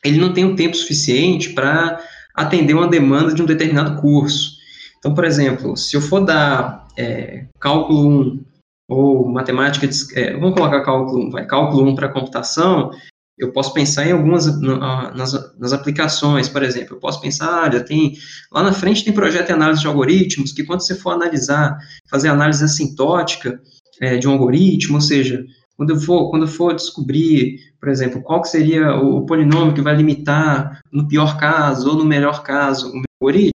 [0.05, 1.99] ele não tem o um tempo suficiente para
[2.33, 4.55] atender uma demanda de um determinado curso.
[4.99, 8.45] Então, por exemplo, se eu for dar é, cálculo 1
[8.87, 12.91] ou matemática, é, vamos colocar cálculo 1, vai, cálculo 1 para computação,
[13.37, 18.13] eu posso pensar em algumas nas, nas aplicações, por exemplo, eu posso pensar, olha, tem
[18.51, 21.77] lá na frente tem projeto de análise de algoritmos que quando você for analisar,
[22.09, 23.59] fazer análise assintótica,
[24.01, 25.43] é, de um algoritmo, ou seja,
[25.77, 29.81] quando eu for, quando eu for descobrir, por exemplo, qual que seria o polinômio que
[29.81, 33.51] vai limitar, no pior caso ou no melhor caso, o meu algoritmo,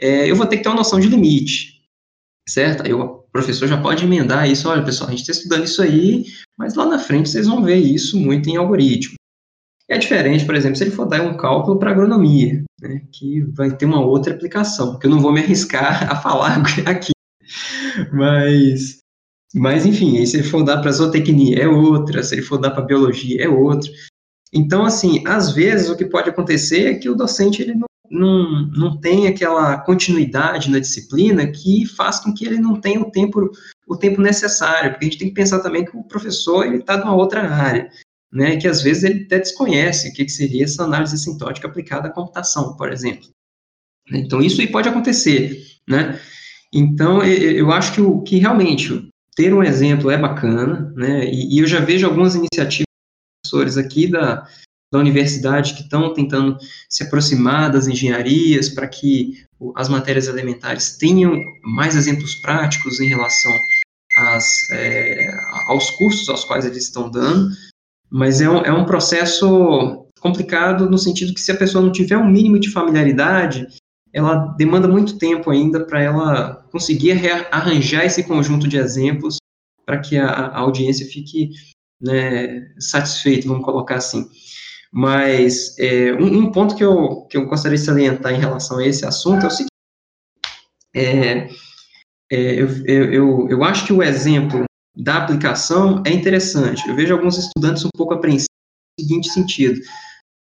[0.00, 1.82] é, eu vou ter que ter uma noção de limite,
[2.48, 2.84] certo?
[2.84, 6.24] Aí o professor já pode emendar isso, olha, pessoal, a gente está estudando isso aí,
[6.58, 9.14] mas lá na frente vocês vão ver isso muito em algoritmo.
[9.88, 13.76] É diferente, por exemplo, se ele for dar um cálculo para agronomia, né, que vai
[13.76, 17.12] ter uma outra aplicação, que eu não vou me arriscar a falar aqui.
[18.12, 19.03] Mas
[19.54, 22.82] mas, enfim, se ele for dar para zootecnia é outra, se ele for dar para
[22.82, 23.88] biologia é outra.
[24.52, 28.66] Então, assim, às vezes o que pode acontecer é que o docente ele não, não,
[28.68, 33.48] não tem aquela continuidade na disciplina que faz com que ele não tenha o tempo,
[33.86, 37.14] o tempo necessário, porque a gente tem que pensar também que o professor está numa
[37.14, 37.88] outra área,
[38.32, 42.08] né, que às vezes ele até desconhece o que, que seria essa análise assintótica aplicada
[42.08, 43.28] à computação, por exemplo.
[44.12, 46.20] Então, isso aí pode acontecer, né?
[46.72, 51.24] Então, eu acho que, o, que realmente ter um exemplo é bacana, né?
[51.24, 52.84] E, e eu já vejo algumas iniciativas
[53.44, 54.46] professores aqui da,
[54.92, 56.56] da universidade que estão tentando
[56.88, 59.44] se aproximar das engenharias para que
[59.74, 63.52] as matérias elementares tenham mais exemplos práticos em relação
[64.16, 65.30] às, é,
[65.68, 67.50] aos cursos aos quais eles estão dando,
[68.10, 72.16] mas é um, é um processo complicado no sentido que se a pessoa não tiver
[72.16, 73.66] um mínimo de familiaridade,
[74.14, 79.38] ela demanda muito tempo ainda para ela conseguir arranjar esse conjunto de exemplos
[79.84, 81.50] para que a, a, audiência fique
[82.00, 84.30] né, satisfeita, vamos colocar assim.
[84.92, 88.86] Mas é, um, um, ponto que eu, que eu gostaria de salientar em relação a
[88.86, 89.70] esse assunto é o seguinte:
[90.94, 91.48] é,
[92.30, 94.64] é, eu, eu, eu acho que o exemplo
[94.96, 96.88] da aplicação é interessante.
[96.88, 98.46] Eu vejo alguns estudantes um pouco apreensivos
[98.96, 99.80] no seguinte sentido: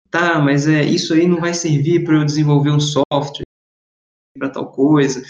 [0.10, 3.45] tá, mas é, isso aí não vai servir para eu desenvolver um software,
[4.38, 5.24] para tal coisa.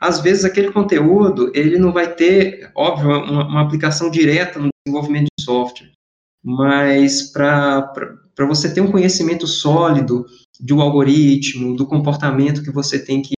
[0.00, 5.28] Às vezes, aquele conteúdo, ele não vai ter, óbvio, uma, uma aplicação direta no desenvolvimento
[5.38, 5.92] de software,
[6.44, 7.92] mas para
[8.48, 10.26] você ter um conhecimento sólido
[10.58, 13.34] do algoritmo, do comportamento que você tem que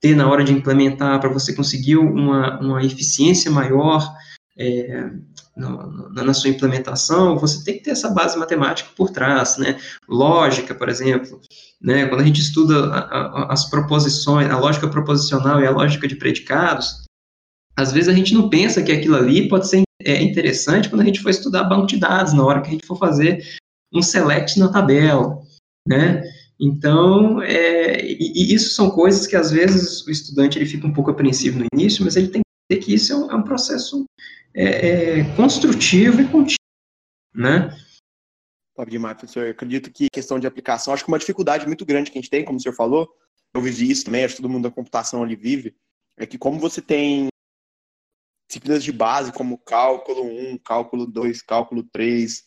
[0.00, 4.02] ter na hora de implementar, para você conseguir uma, uma eficiência maior
[4.58, 5.10] é,
[5.56, 9.78] na, na, sua implementação, você tem que ter essa base matemática por trás, né?
[10.08, 11.40] Lógica, por exemplo,
[11.80, 12.06] né?
[12.06, 16.16] Quando a gente estuda a, a, as proposições, a lógica proposicional e a lógica de
[16.16, 17.04] predicados,
[17.76, 21.04] às vezes a gente não pensa que aquilo ali pode ser é, interessante quando a
[21.04, 23.44] gente for estudar banco de dados, na hora que a gente for fazer
[23.92, 25.40] um select na tabela,
[25.86, 26.22] né?
[26.60, 30.92] Então, é, e, e, isso são coisas que às vezes o estudante ele fica um
[30.92, 33.42] pouco apreensivo no início, mas ele tem que entender que isso é um, é um
[33.42, 34.04] processo
[34.54, 36.56] é, é, construtivo e contínuo,
[37.34, 37.76] né?
[38.74, 39.44] Top demais, professor.
[39.44, 42.30] Eu acredito que questão de aplicação, acho que uma dificuldade muito grande que a gente
[42.30, 43.08] tem, como o senhor falou,
[43.54, 45.74] eu vivi isso também, acho que todo mundo da computação ali vive,
[46.16, 47.28] é que como você tem
[48.48, 52.42] disciplinas de base como cálculo 1, cálculo 2, cálculo 3,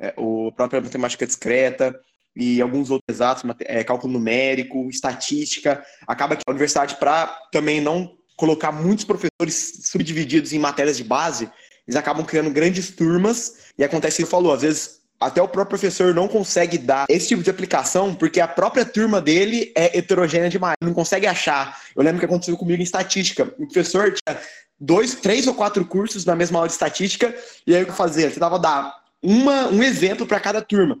[0.00, 1.98] é, o própria matemática discreta
[2.34, 8.16] e alguns outros exatos, é, cálculo numérico, estatística, acaba que a universidade, para também não
[8.36, 11.50] colocar muitos professores subdivididos em matérias de base,
[11.86, 15.78] eles acabam criando grandes turmas e acontece o que falou, às vezes até o próprio
[15.78, 20.50] professor não consegue dar esse tipo de aplicação porque a própria turma dele é heterogênea
[20.50, 21.80] demais, não consegue achar.
[21.96, 23.44] Eu lembro que aconteceu comigo em estatística.
[23.58, 24.38] O professor tinha
[24.78, 27.34] dois, três ou quatro cursos na mesma aula de estatística
[27.66, 28.24] e aí o que fazia?
[28.24, 30.98] Ele tentava dar uma, um exemplo para cada turma.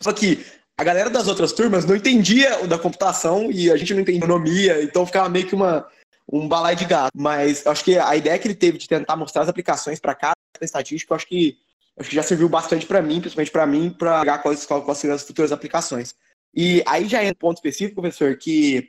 [0.00, 0.44] Só que
[0.78, 4.20] a galera das outras turmas não entendia o da computação e a gente não entendia
[4.20, 5.86] economia, então ficava meio que uma,
[6.30, 7.12] um balai de gato.
[7.14, 10.34] Mas acho que a ideia que ele teve de tentar mostrar as aplicações para cada
[10.60, 11.56] estatística, acho que,
[11.98, 15.16] acho que já serviu bastante para mim, principalmente para mim, para pegar quais, quais seriam
[15.16, 16.14] as futuras aplicações.
[16.54, 18.88] E aí já entra um ponto específico, professor, que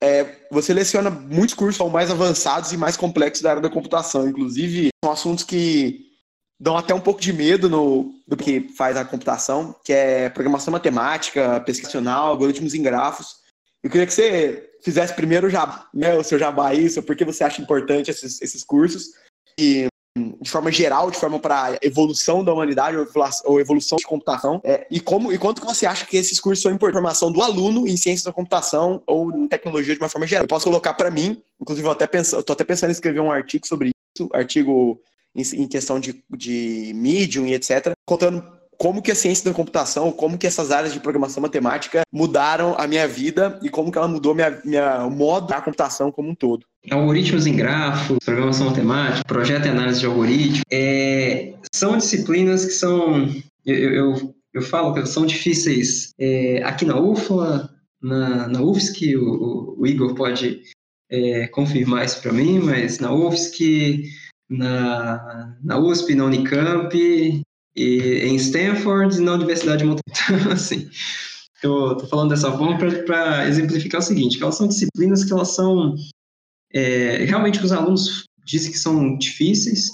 [0.00, 4.28] é, você leciona muitos cursos são mais avançados e mais complexos da área da computação.
[4.28, 6.06] Inclusive, são assuntos que
[6.60, 10.72] dão até um pouco de medo no, do que faz a computação, que é programação
[10.72, 13.38] matemática, pesquisacional, algoritmos em grafos.
[13.82, 17.44] Eu queria que você fizesse primeiro já, né, o seu jabá isso, por que você
[17.44, 19.10] acha importante esses, esses cursos,
[19.58, 19.88] e
[20.40, 22.96] de forma geral, de forma para evolução da humanidade
[23.44, 26.62] ou evolução de computação, é, e como e quanto que você acha que esses cursos
[26.62, 30.26] são importantes formação do aluno em ciências da computação ou em tecnologia de uma forma
[30.26, 30.44] geral.
[30.44, 33.30] Eu posso colocar para mim, inclusive eu até penso, estou até pensando em escrever um
[33.30, 35.00] artigo sobre isso, artigo
[35.34, 40.12] em, em questão de, de Medium e etc, contando como que a ciência da computação,
[40.12, 44.06] como que essas áreas de programação matemática mudaram a minha vida e como que ela
[44.06, 46.64] mudou minha, minha, o modo da computação como um todo.
[46.88, 53.28] Algoritmos em grafos, programação matemática, projeto e análise de algoritmos, é, são disciplinas que são,
[53.66, 57.68] eu, eu, eu falo que são difíceis é, aqui na UFLA,
[58.00, 60.62] na, na UFSC, o, o Igor pode
[61.10, 64.04] é, confirmar isso para mim, mas na UFSC,
[64.48, 67.42] na, na USP, na Unicamp,
[67.78, 70.88] e, em Stanford, na Universidade de Montana, assim.
[71.62, 75.94] Eu tô falando dessa forma para exemplificar o seguinte, elas são disciplinas que elas são
[76.72, 79.90] é, realmente os alunos dizem que são difíceis,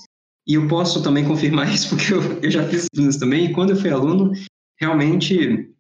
[0.47, 3.71] e eu posso também confirmar isso porque eu, eu já fiz disciplinas também, e quando
[3.71, 4.33] eu fui aluno,
[4.79, 5.71] realmente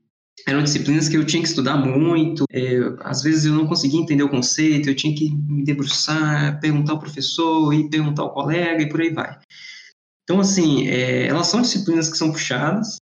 [0.46, 4.22] eram disciplinas que eu tinha que estudar muito, é, às vezes eu não conseguia entender
[4.22, 8.88] o conceito, eu tinha que me debruçar, perguntar ao professor, e perguntar ao colega, e
[8.88, 9.38] por aí vai.
[10.24, 12.96] Então, assim, é, elas são disciplinas que são puxadas,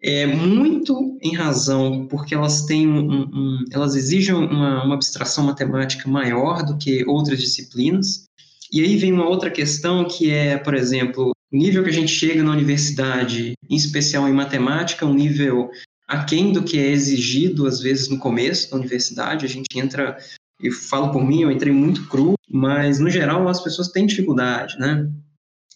[0.00, 6.08] é, muito em razão porque elas têm um, um, elas exigem uma, uma abstração matemática
[6.08, 8.24] maior do que outras disciplinas.
[8.72, 12.12] E aí vem uma outra questão que é, por exemplo, o nível que a gente
[12.12, 15.70] chega na universidade, em especial em matemática, um nível
[16.06, 19.44] aquém do que é exigido, às vezes, no começo da universidade.
[19.44, 20.16] A gente entra
[20.60, 24.78] e falo por mim, eu entrei muito cru, mas no geral as pessoas têm dificuldade,
[24.78, 25.10] né?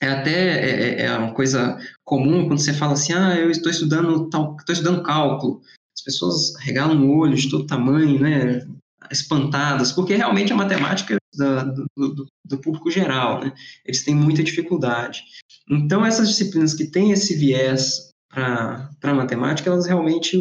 [0.03, 3.71] É até é, é, é uma coisa comum quando você fala assim, ah, eu estou
[3.71, 5.63] estudando tal, estou estudando cálculo.
[5.97, 8.67] As pessoas regalam o olho de todo tamanho, né?
[9.13, 13.53] Espantadas, porque realmente a matemática da, do, do, do, público geral, né?
[13.85, 15.23] Eles têm muita dificuldade.
[15.71, 20.37] Então, essas disciplinas que têm esse viés para a matemática, elas realmente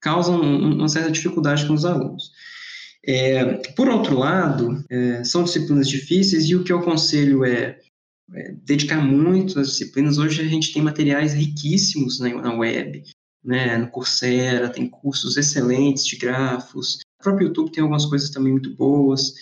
[0.00, 2.30] causam uma certa dificuldade com os alunos.
[3.04, 7.77] É, por outro lado, é, são disciplinas difíceis e o que eu aconselho é,
[8.34, 10.18] é, dedicar muito às disciplinas.
[10.18, 13.02] Hoje a gente tem materiais riquíssimos na, na web,
[13.44, 18.52] né, no Coursera, tem cursos excelentes de grafos, o próprio YouTube tem algumas coisas também
[18.52, 19.34] muito boas.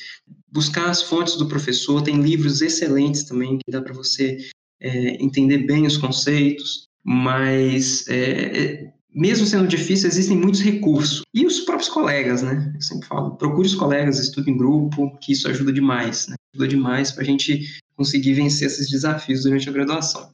[0.51, 4.38] Buscar as fontes do professor, tem livros excelentes também que dá para você
[4.81, 11.22] é, entender bem os conceitos, mas é, é, mesmo sendo difícil, existem muitos recursos.
[11.35, 12.72] E os próprios colegas, né?
[12.75, 16.37] Eu sempre falo, procure os colegas, estude em grupo, que isso ajuda demais, né?
[16.55, 20.32] Ajuda demais para a gente conseguir vencer esses desafios durante a graduação.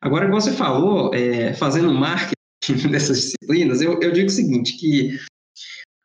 [0.00, 2.34] Agora, como você falou, é, fazendo marketing
[2.90, 5.18] dessas disciplinas, eu, eu digo o seguinte, que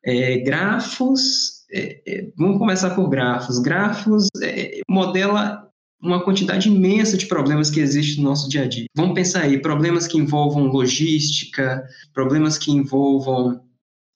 [0.06, 3.60] é, grafos, é, é vamos começar por grafos.
[3.60, 5.68] Grafos é, modela
[6.00, 8.86] uma quantidade imensa de problemas que existem no nosso dia a dia.
[8.96, 13.60] Vamos pensar aí, problemas que envolvam logística, problemas que envolvam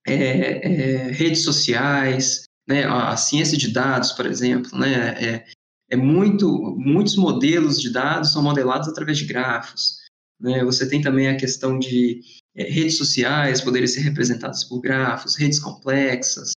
[0.06, 5.44] é, redes sociais, né, a ciência de dados, por exemplo, né,
[5.92, 10.00] é, muito, muitos modelos de dados são modelados através de grafos.
[10.40, 12.22] Né, você tem também a questão de
[12.56, 16.54] é, redes sociais poderem ser representadas por grafos, redes complexas,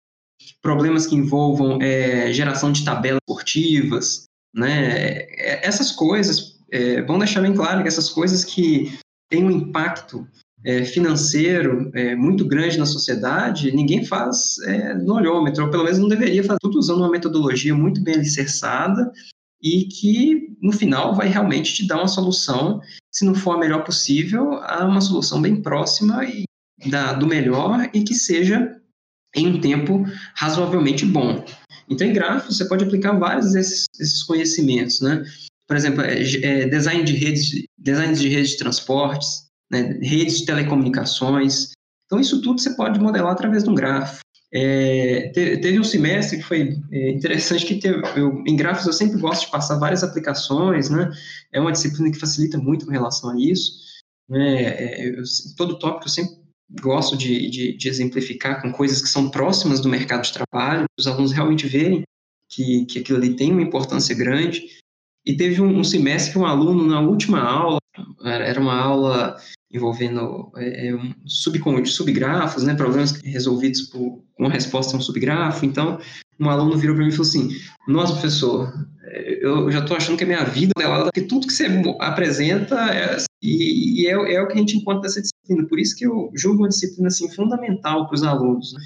[0.63, 5.19] problemas que envolvam é, geração de tabelas esportivas, né?
[5.23, 8.97] É, essas coisas, é, vão deixar bem claro que essas coisas que
[9.29, 10.27] têm um impacto
[10.65, 15.99] é, financeiro é, muito grande na sociedade, ninguém faz é, no olhômetro, ou pelo menos
[15.99, 19.13] não deveria fazer, tudo usando uma metodologia muito bem alicerçada
[19.63, 22.81] e que, no final, vai realmente te dar uma solução,
[23.13, 26.45] se não for a melhor possível, a uma solução bem próxima e
[26.89, 28.77] da, do melhor e que seja
[29.35, 31.45] em um tempo razoavelmente bom.
[31.89, 35.25] Então, em gráficos, você pode aplicar vários desses, conhecimentos, né?
[35.67, 39.99] Por exemplo, é, é, design de redes, design de redes de transportes, né?
[40.03, 41.73] redes de telecomunicações.
[42.07, 44.25] Então, isso tudo você pode modelar através de um gráfico.
[44.57, 49.19] É, teve um semestre que foi é, interessante que teve, eu, em gráficos eu sempre
[49.19, 51.11] gosto de passar várias aplicações, né?
[51.53, 53.73] É uma disciplina que facilita muito com relação a isso.
[54.29, 54.63] Né?
[54.63, 55.25] É, eu,
[55.57, 56.37] todo tópico eu sempre
[56.81, 61.07] gosto de, de, de, exemplificar com coisas que são próximas do mercado de trabalho, os
[61.07, 62.03] alunos realmente verem
[62.49, 64.63] que, que aquilo ali tem uma importância grande.
[65.27, 67.79] E teve um, um semestre que um aluno, na última aula,
[68.25, 69.37] era uma aula
[69.73, 75.65] envolvendo é, é sub, subgrafos, né, problemas resolvidos por uma resposta a um subgrafo.
[75.65, 75.99] Então,
[76.39, 77.51] um aluno virou para mim e falou assim:
[77.89, 78.73] Nossa, professor,
[79.41, 81.67] eu já estou achando que a minha vida é modelada, porque tudo que você
[82.01, 85.69] apresenta é, e, e é, é, o que a gente encontra nessa disciplina.
[85.69, 88.73] Por isso que eu julgo uma disciplina assim, fundamental para os alunos.
[88.73, 88.81] Né?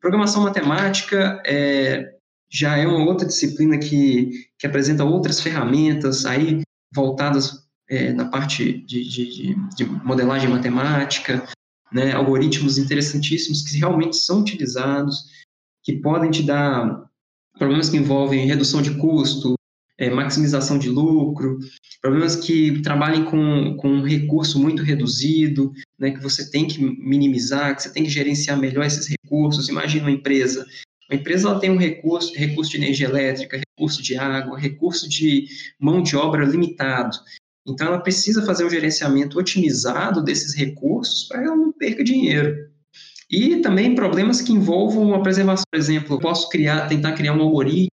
[0.00, 2.16] Programação matemática é,
[2.50, 6.62] já é uma outra disciplina que, que apresenta outras ferramentas aí
[6.94, 7.61] voltadas
[7.92, 11.46] é, na parte de, de, de, modelagem matemática,
[11.92, 15.26] né, algoritmos interessantíssimos que realmente são utilizados,
[15.82, 17.04] que podem te dar
[17.58, 19.54] problemas que envolvem redução de custo,
[19.98, 21.58] é, maximização de lucro,
[22.00, 27.76] problemas que trabalhem com, com um recurso muito reduzido, né, que você tem que minimizar,
[27.76, 29.68] que você tem que gerenciar melhor esses recursos.
[29.68, 30.66] Imagina uma empresa.
[31.10, 35.46] A empresa ela tem um recurso, recurso de energia elétrica, recurso de água, recurso de
[35.78, 37.18] mão de obra limitado.
[37.66, 42.72] Então, ela precisa fazer um gerenciamento otimizado desses recursos para ela não perca dinheiro.
[43.30, 45.64] E também problemas que envolvam a preservação.
[45.72, 47.88] Por exemplo, eu posso criar, tentar criar um algoritmo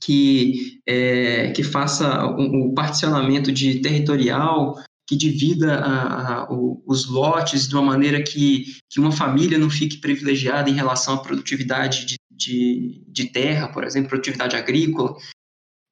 [0.00, 6.48] que, é, que faça o um, um particionamento de territorial que divida a, a,
[6.86, 11.18] os lotes de uma maneira que, que uma família não fique privilegiada em relação à
[11.18, 15.16] produtividade de, de, de terra, por exemplo, produtividade agrícola.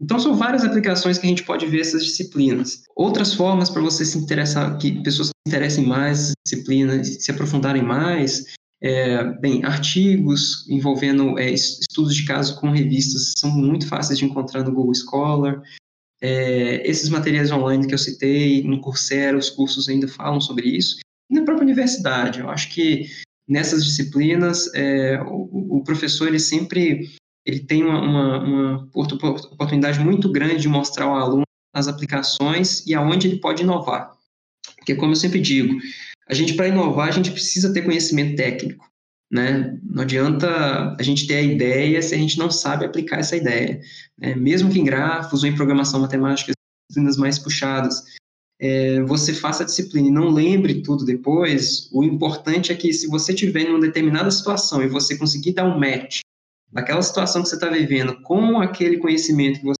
[0.00, 2.82] Então, são várias aplicações que a gente pode ver essas disciplinas.
[2.94, 8.44] Outras formas para você se interessar, que pessoas se interessem mais disciplinas, se aprofundarem mais,
[8.80, 14.62] é, bem, artigos envolvendo é, estudos de caso com revistas são muito fáceis de encontrar
[14.62, 15.60] no Google Scholar.
[16.20, 20.98] É, esses materiais online que eu citei, no Coursera, os cursos ainda falam sobre isso.
[21.30, 23.06] E na própria universidade, eu acho que
[23.48, 27.08] nessas disciplinas, é, o, o, professor ele sempre
[27.48, 28.88] ele tem uma, uma, uma
[29.52, 31.44] oportunidade muito grande de mostrar ao aluno
[31.74, 34.12] as aplicações e aonde ele pode inovar.
[34.76, 35.78] Porque, como eu sempre digo,
[36.28, 38.86] a gente, para inovar, a gente precisa ter conhecimento técnico.
[39.30, 39.78] Né?
[39.82, 43.80] Não adianta a gente ter a ideia se a gente não sabe aplicar essa ideia.
[44.18, 44.34] Né?
[44.34, 46.52] Mesmo que em grafos ou em programação matemática,
[46.90, 48.04] disciplinas mais puxadas,
[48.60, 53.06] é, você faça a disciplina e não lembre tudo depois, o importante é que se
[53.06, 56.20] você tiver em uma determinada situação e você conseguir dar um match
[56.70, 59.78] daquela situação que você está vivendo com aquele conhecimento que você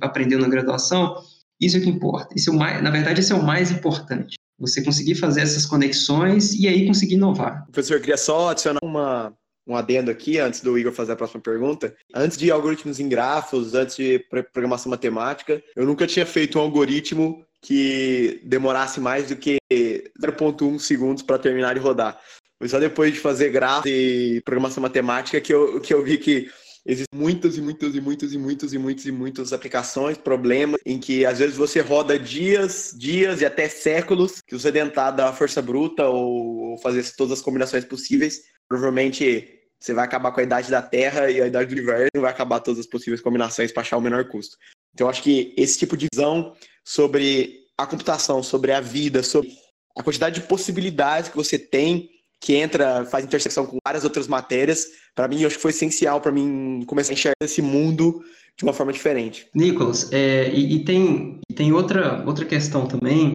[0.00, 1.16] aprendeu na graduação,
[1.60, 2.34] isso é o que importa.
[2.36, 4.36] Isso é o mais, na verdade, esse é o mais importante.
[4.58, 7.64] Você conseguir fazer essas conexões e aí conseguir inovar.
[7.66, 9.32] Professor, queria só adicionar uma,
[9.66, 11.94] um adendo aqui, antes do Igor fazer a próxima pergunta.
[12.14, 14.18] Antes de algoritmos em grafos, antes de
[14.52, 21.22] programação matemática, eu nunca tinha feito um algoritmo que demorasse mais do que 0.1 segundos
[21.22, 22.20] para terminar de rodar.
[22.62, 26.48] Foi só depois de fazer grafos e programação matemática que eu, que eu vi que
[26.86, 30.98] Existem muitas e muitas e muitas e muitas e muitas e muitas aplicações, problemas, em
[30.98, 35.60] que às vezes você roda dias, dias e até séculos, que você tentar dar força
[35.60, 40.82] bruta ou fazer todas as combinações possíveis, provavelmente você vai acabar com a idade da
[40.82, 44.00] Terra e a idade do universo vai acabar todas as possíveis combinações para achar o
[44.00, 44.56] menor custo.
[44.94, 46.54] Então, eu acho que esse tipo de visão
[46.84, 49.50] sobre a computação, sobre a vida, sobre
[49.96, 52.08] a quantidade de possibilidades que você tem
[52.42, 54.88] que entra, faz intersecção com várias outras matérias.
[55.14, 58.20] Para mim, eu acho que foi essencial para mim começar a enxergar esse mundo
[58.58, 59.46] de uma forma diferente.
[59.54, 63.30] Nicolas, é, e, e, tem, tem outra, outra questão também,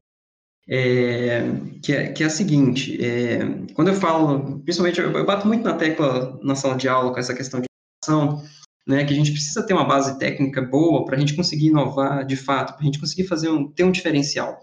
[0.69, 1.41] é,
[1.81, 3.39] que, é, que é a seguinte: é,
[3.73, 7.19] quando eu falo, principalmente, eu, eu, bato muito na tecla na sala de aula com
[7.19, 7.67] essa questão de
[8.05, 8.43] inovação,
[8.85, 12.25] né, que a gente precisa ter uma base técnica boa para a gente conseguir inovar
[12.25, 14.59] de fato, para a gente conseguir fazer um, ter um diferencial.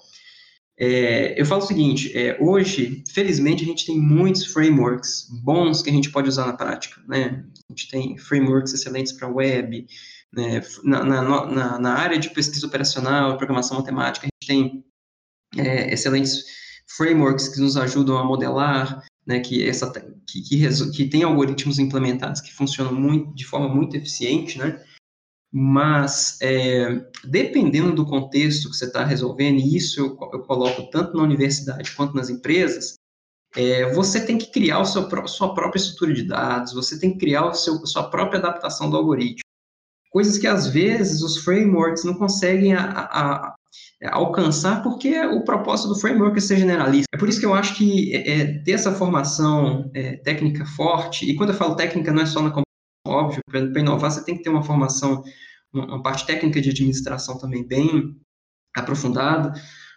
[0.77, 5.91] É, eu falo o seguinte, é, hoje, felizmente, a gente tem muitos frameworks bons que
[5.91, 7.45] a gente pode usar na prática, né?
[7.69, 9.87] A gente tem frameworks excelentes para web,
[10.33, 10.61] né?
[10.83, 14.85] na, na, na, na, área de pesquisa operacional, programação matemática, a gente tem
[15.57, 16.45] é, excelentes
[16.97, 19.39] frameworks que nos ajudam a modelar, né?
[19.39, 19.89] Que, essa,
[20.27, 24.83] que, que, que tem algoritmos implementados que funcionam muito, de forma muito eficiente, né?
[25.57, 31.17] Mas é, dependendo do contexto que você está resolvendo, e isso eu, eu, coloco tanto
[31.17, 32.95] na universidade quanto nas empresas,
[33.55, 37.19] é, você tem que criar o seu, sua própria estrutura de dados, você tem que
[37.19, 39.45] criar o seu, sua própria adaptação do algoritmo.
[40.11, 43.55] Coisas que às vezes os frameworks não conseguem a, a,
[44.03, 47.07] a alcançar porque o propósito do framework é ser generalista.
[47.15, 51.31] É por isso que eu acho que é, é ter essa formação é, técnica forte,
[51.31, 52.51] e quando eu falo técnica não é só na
[53.15, 55.23] óbvio, para inovar você tem que ter uma formação,
[55.73, 58.17] uma, parte técnica de administração também bem
[58.77, 59.53] aprofundada,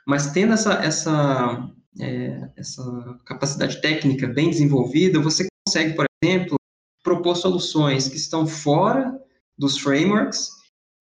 [0.08, 6.56] mas tendo essa, essa, é, essa capacidade técnica bem desenvolvida, você consegue, por exemplo,
[7.04, 9.18] propor soluções que estão fora
[9.58, 10.50] dos frameworks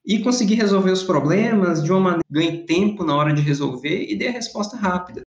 [0.06, 4.06] e conseguir resolver os problemas de uma maneira que ganhe tempo na hora de resolver
[4.08, 5.22] e dê a resposta rápida.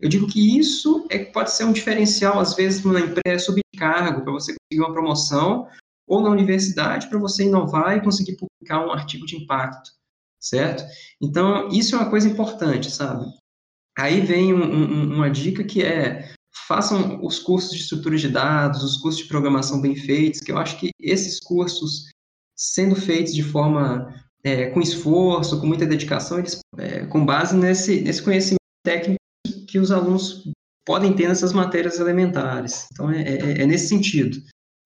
[0.00, 4.32] Eu digo que isso é pode ser um diferencial, às vezes, na empresa subcargo, para
[4.32, 5.66] você conseguir uma promoção
[6.08, 9.90] ou na universidade para você inovar e conseguir publicar um artigo de impacto,
[10.40, 10.84] certo?
[11.20, 13.26] Então, isso é uma coisa importante, sabe?
[13.96, 16.32] Aí vem um, um, uma dica que é
[16.66, 20.58] façam os cursos de estrutura de dados, os cursos de programação bem feitos, que eu
[20.58, 22.08] acho que esses cursos,
[22.56, 28.00] sendo feitos de forma é, com esforço, com muita dedicação, eles, é, com base nesse,
[28.00, 29.18] nesse conhecimento técnico
[29.66, 30.44] que os alunos
[30.84, 32.86] podem ter nessas matérias elementares.
[32.92, 34.38] Então, é, é, é nesse sentido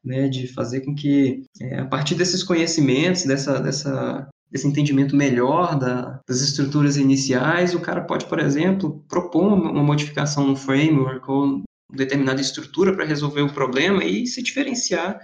[0.04, 5.78] né, de fazer com que, é, a partir desses conhecimentos, dessa, dessa, desse entendimento melhor
[5.78, 11.62] da, das estruturas iniciais, o cara pode, por exemplo, propor uma, modificação no framework ou
[11.92, 15.20] determinada estrutura para resolver o problema e se diferenciar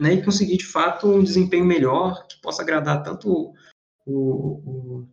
[0.00, 3.54] né, e conseguir, de fato, um desempenho melhor que possa agradar tanto o,
[4.06, 5.06] o,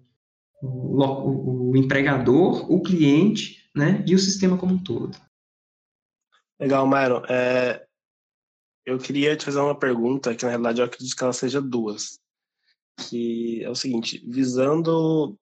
[0.62, 5.18] o, o empregador, o cliente né, e o sistema como um todo.
[6.60, 7.24] Legal, Myron.
[7.30, 7.86] É,
[8.90, 12.20] eu queria te fazer uma pergunta, que na realidade eu acredito que ela seja duas.
[12.98, 15.38] Que é o seguinte, visando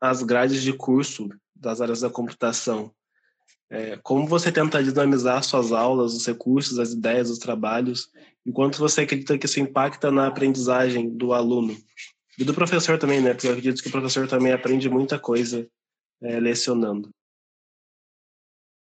[0.00, 2.92] as grades de curso das áreas da computação,
[3.70, 8.10] é, como você tenta dinamizar suas aulas, os recursos, as ideias, os trabalhos,
[8.44, 11.76] e quanto você acredita que isso impacta na aprendizagem do aluno?
[12.38, 13.32] E do professor também, né?
[13.32, 15.66] Porque eu acredito que o professor também aprende muita coisa
[16.22, 17.10] é, lecionando.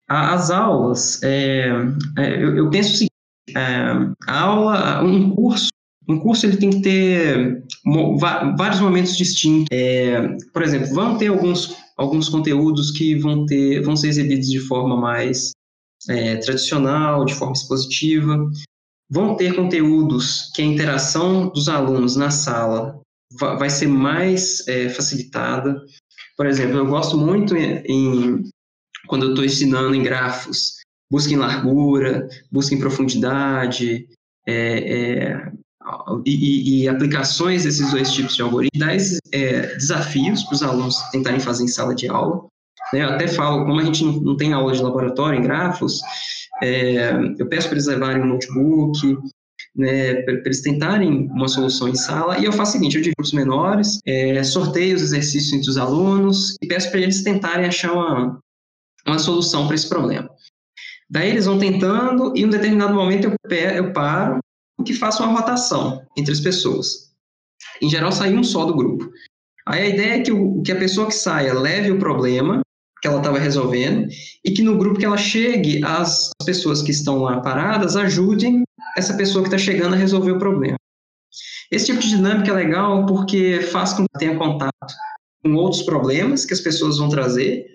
[0.08, 1.70] As aulas, é,
[2.18, 3.15] é eu, eu, penso o seguinte,
[3.50, 3.86] é,
[4.28, 5.70] aula, um curso,
[6.08, 7.64] um curso ele tem que ter
[8.58, 9.68] vários momentos distintos.
[9.72, 14.60] É, por exemplo, vão ter alguns, alguns conteúdos que vão ter, vão ser exibidos de
[14.60, 15.52] forma mais
[16.10, 18.50] é, tradicional, de forma expositiva.
[19.10, 23.00] Vão ter conteúdos que a interação dos alunos na sala
[23.40, 25.80] vai ser mais é, facilitada.
[26.38, 28.44] Por exemplo, eu gosto muito em, em
[29.08, 30.76] quando eu estou ensinando em grafos,
[31.12, 34.08] busca em largura, busca em profundidade,
[34.48, 35.52] é, é,
[36.26, 41.64] e, e, aplicações desses dois tipos de algoritmos, é, desafios para os alunos tentarem fazer
[41.64, 42.46] em sala de aula.
[42.94, 43.04] Né?
[43.04, 46.02] Eu até falo, como a gente não, tem aula de laboratório em grafos,
[46.62, 49.18] é, eu peço para eles levarem um notebook,
[49.76, 53.18] né, para eles tentarem uma solução em sala, e eu faço o seguinte, eu divido
[53.18, 57.92] grupos menores, é, sorteio os exercícios entre os alunos, e peço para eles tentarem achar
[57.92, 58.40] uma,
[59.06, 60.30] uma solução para esse problema.
[61.10, 64.40] Daí eles vão tentando, e em um determinado momento eu, eu paro
[64.86, 67.12] que faço uma rotação entre as pessoas.
[67.82, 69.10] Em geral, sai um só do grupo.
[69.68, 72.62] Aí a ideia é que, o, que a pessoa que saia leve o problema
[73.02, 74.08] que ela estava resolvendo
[74.44, 78.64] e que no grupo que ela chegue, as pessoas que estão lá paradas ajudem
[78.98, 80.78] essa pessoa que está chegando a resolver o problema.
[81.72, 84.94] Esse tipo de dinâmica é legal porque faz com que tenha contato
[85.44, 87.75] com outros problemas que as pessoas vão trazer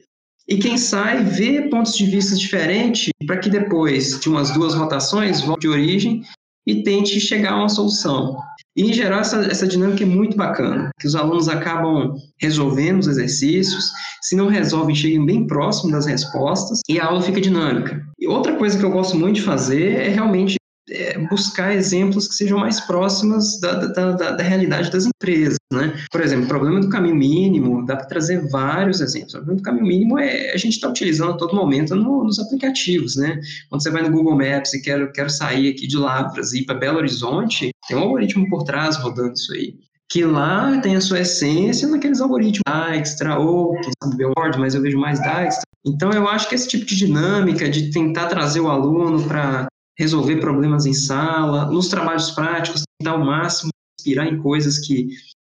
[0.51, 5.40] e quem sai vê pontos de vista diferentes para que depois de umas duas rotações
[5.40, 6.22] volte de origem
[6.66, 8.36] e tente chegar a uma solução.
[8.76, 13.07] E, em geral, essa, essa dinâmica é muito bacana, que os alunos acabam resolvendo os
[13.07, 13.90] exercícios,
[14.22, 18.05] se não resolvem, chegam bem próximo das respostas e a aula fica dinâmica.
[18.18, 22.34] E outra coisa que eu gosto muito de fazer é realmente é, buscar exemplos que
[22.34, 25.94] sejam mais próximos da, da, da, da, realidade das empresas, né?
[26.10, 29.34] Por exemplo, o problema do caminho mínimo, dá para trazer vários exemplos.
[29.34, 32.38] O problema do caminho mínimo é a gente está utilizando a todo momento no, nos
[32.38, 33.40] aplicativos, né?
[33.68, 36.64] Quando você vai no Google Maps e quer quero sair aqui de Lavras e ir
[36.64, 39.74] para Belo Horizonte, tem um algoritmo por trás rodando isso aí
[40.10, 44.74] que lá tem a sua essência naqueles algoritmos da extra ou quem sabe Billboard, mas
[44.74, 45.62] eu vejo mais da extra.
[45.86, 49.68] Então eu acho que esse tipo de dinâmica de tentar trazer o aluno para
[50.01, 55.09] resolver problemas em sala, nos trabalhos práticos, tentar ao máximo inspirar em coisas que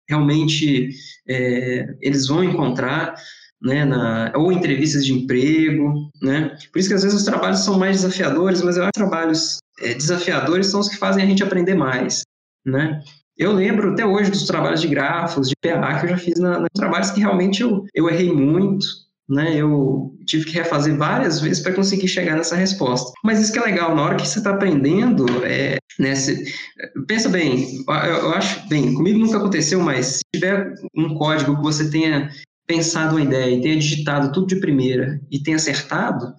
[0.09, 0.89] realmente
[1.29, 3.15] é, eles vão encontrar,
[3.61, 7.79] né, na, ou entrevistas de emprego, né, por isso que às vezes os trabalhos são
[7.79, 11.27] mais desafiadores, mas eu acho que os trabalhos é, desafiadores são os que fazem a
[11.27, 12.23] gente aprender mais,
[12.65, 13.03] né,
[13.37, 16.59] eu lembro até hoje dos trabalhos de grafos, de PA que eu já fiz na,
[16.59, 18.87] na trabalhos que realmente eu, eu errei muito,
[19.29, 19.57] né?
[19.57, 23.13] Eu tive que refazer várias vezes para conseguir chegar nessa resposta.
[23.23, 26.45] Mas isso que é legal, na hora que você está aprendendo, é, né, você,
[27.07, 31.63] pensa bem, eu, eu, acho, bem, comigo nunca aconteceu, mas se tiver um código que
[31.63, 32.31] você tenha
[32.67, 36.35] pensado uma ideia e tenha digitado tudo de primeira e tenha acertado,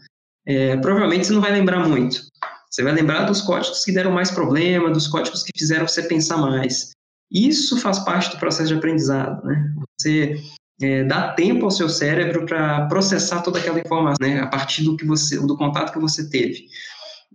[0.46, 2.22] é, provavelmente você não vai lembrar muito.
[2.70, 6.38] Você vai lembrar dos códigos que deram mais problema, dos códigos que fizeram você pensar
[6.38, 6.92] mais.
[7.32, 9.74] Isso faz parte do processo de aprendizado, né?
[10.00, 10.40] Você
[10.82, 14.96] é, dá tempo ao seu cérebro para processar toda aquela informação, né, a partir do
[14.96, 16.66] que você, do contato que você teve.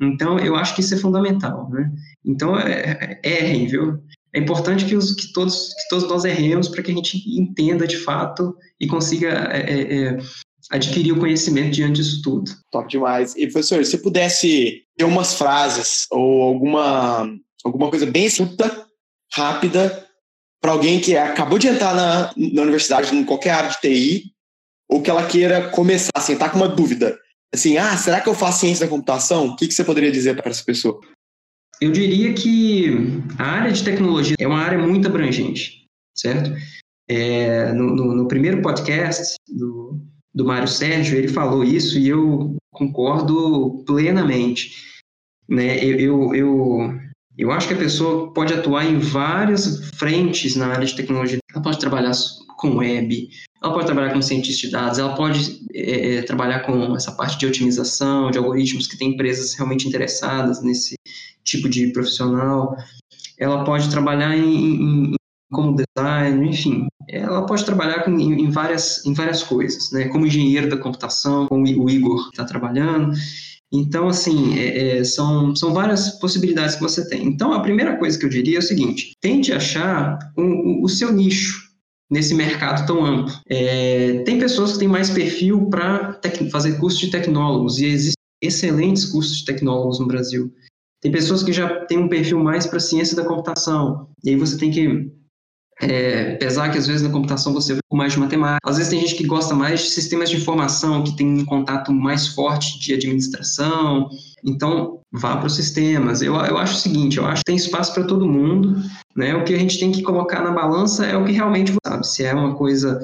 [0.00, 1.90] Então, eu acho que isso é fundamental, né?
[2.24, 4.02] Então, é, é, errem, viu?
[4.34, 7.86] É importante que, os, que, todos, que todos nós erremos para que a gente entenda
[7.86, 10.18] de fato e consiga é, é, é,
[10.72, 12.50] adquirir o conhecimento diante disso tudo.
[12.72, 13.36] Top demais.
[13.36, 17.30] E, professor, se pudesse ter umas frases ou alguma,
[17.64, 18.84] alguma coisa bem curta,
[19.32, 20.04] rápida,
[20.64, 24.32] para alguém que acabou de entrar na, na universidade, em qualquer área de TI,
[24.88, 27.18] ou que ela queira começar, assim, tá com uma dúvida.
[27.54, 29.48] Assim, ah, será que eu faço ciência da computação?
[29.48, 30.98] O que, que você poderia dizer para essa pessoa?
[31.82, 32.88] Eu diria que
[33.38, 35.84] a área de tecnologia é uma área muito abrangente,
[36.16, 36.50] certo?
[37.10, 40.00] É, no, no, no, primeiro podcast do,
[40.34, 44.70] do Mário Sérgio, ele falou isso e eu concordo plenamente.
[45.46, 45.84] Né?
[45.84, 47.00] Eu, eu, eu,
[47.36, 51.38] eu acho que a pessoa pode atuar em várias frentes na área de tecnologia.
[51.52, 52.12] Ela pode trabalhar
[52.56, 53.28] com web,
[53.62, 57.38] ela pode trabalhar como cientista de dados, ela pode é, é, trabalhar com essa parte
[57.38, 60.94] de otimização, de algoritmos, que tem empresas realmente interessadas nesse
[61.42, 62.76] tipo de profissional.
[63.38, 65.14] Ela pode trabalhar em, em
[65.50, 70.08] como design, enfim, ela pode trabalhar com, em, várias, em várias coisas, né?
[70.08, 73.12] Como engenheiro da computação, como o Igor está trabalhando.
[73.74, 77.26] Então, assim, é, é, são, são várias possibilidades que você tem.
[77.26, 81.12] Então, a primeira coisa que eu diria é o seguinte: tente achar um, o seu
[81.12, 81.64] nicho
[82.08, 83.34] nesse mercado tão amplo.
[83.48, 86.20] É, tem pessoas que têm mais perfil para
[86.52, 90.52] fazer curso de tecnólogos, e existem excelentes cursos de tecnólogos no Brasil.
[91.02, 94.56] Tem pessoas que já têm um perfil mais para ciência da computação, e aí você
[94.56, 95.10] tem que
[95.80, 99.00] é, apesar que às vezes na computação você vê mais de matemática, às vezes tem
[99.00, 102.94] gente que gosta mais de sistemas de informação, que tem um contato mais forte de
[102.94, 104.08] administração,
[104.44, 106.22] então vá para os sistemas.
[106.22, 108.76] Eu, eu acho o seguinte, eu acho que tem espaço para todo mundo,
[109.16, 109.34] né?
[109.34, 112.06] O que a gente tem que colocar na balança é o que realmente você sabe,
[112.06, 113.00] se é uma coisa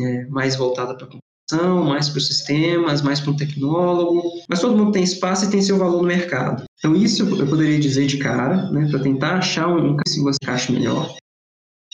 [0.00, 4.60] é, mais voltada para a computação, mais para os sistemas, mais para um tecnólogo, mas
[4.60, 6.64] todo mundo tem espaço e tem seu valor no mercado.
[6.78, 10.72] Então isso eu poderia dizer de cara, né, para tentar achar um, que você encaixe
[10.72, 11.14] melhor.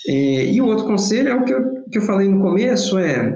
[0.06, 3.34] É, e o outro conselho é o que eu, que eu falei no começo, é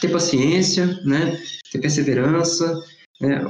[0.00, 1.40] ter paciência, né?
[1.70, 2.80] ter perseverança,
[3.20, 3.42] Né?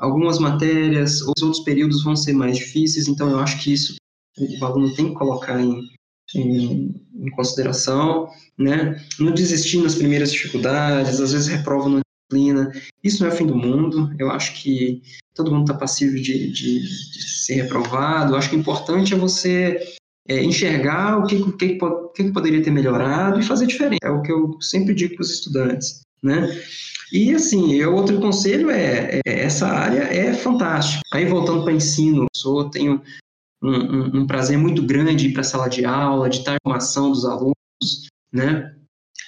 [0.00, 3.94] Algumas matérias, os outros períodos vão ser mais difíceis, então eu acho que isso
[4.38, 5.88] o aluno tem que colocar em,
[6.34, 8.28] em, em consideração,
[8.58, 9.00] né?
[9.18, 12.72] Não desistir nas primeiras dificuldades, às vezes reprova na disciplina.
[13.04, 14.10] Isso não é o fim do mundo.
[14.18, 15.02] Eu acho que
[15.34, 18.32] todo mundo está passível de, de, de, ser reprovado.
[18.32, 19.78] Eu acho que o importante é você
[20.28, 24.00] é, enxergar o que, o, que, o que poderia ter melhorado e fazer diferente.
[24.02, 26.48] É o que eu sempre digo para os estudantes, né?
[27.12, 31.02] E assim, eu, outro conselho é, é, essa área é fantástica.
[31.12, 33.02] Aí voltando para ensino, eu tenho
[33.62, 36.58] um, um, um, prazer muito grande ir para a sala de aula, de estar em
[36.64, 37.54] formação dos alunos,
[38.32, 38.74] né?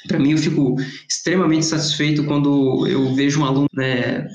[0.08, 0.76] Para mim, eu fico
[1.08, 4.26] extremamente satisfeito quando eu vejo um aluno né,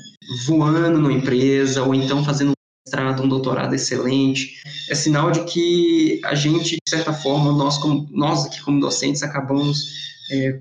[0.46, 2.52] voando numa empresa ou então fazendo
[3.22, 4.60] um doutorado excelente.
[4.88, 9.22] É sinal de que a gente, de certa forma, nós, como, nós aqui como docentes,
[9.22, 9.86] acabamos,
[10.30, 10.58] é,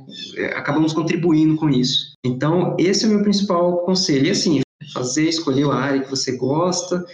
[0.55, 2.13] acabamos contribuindo com isso.
[2.25, 4.27] Então, esse é o meu principal conselho.
[4.27, 4.61] E assim,
[4.93, 7.05] fazer, escolher a área que você gosta,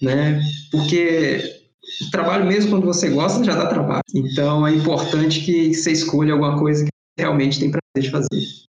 [0.00, 0.42] né?
[0.70, 1.62] Porque
[2.00, 4.02] o trabalho mesmo quando você gosta já dá trabalho.
[4.14, 8.61] Então é importante que você escolha alguma coisa que realmente tem prazer de fazer.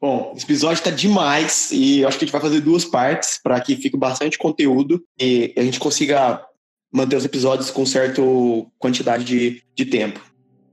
[0.00, 3.60] Bom, esse episódio está demais e acho que a gente vai fazer duas partes para
[3.60, 6.40] que fique bastante conteúdo e a gente consiga
[6.92, 8.22] manter os episódios com certa
[8.78, 10.20] quantidade de, de tempo.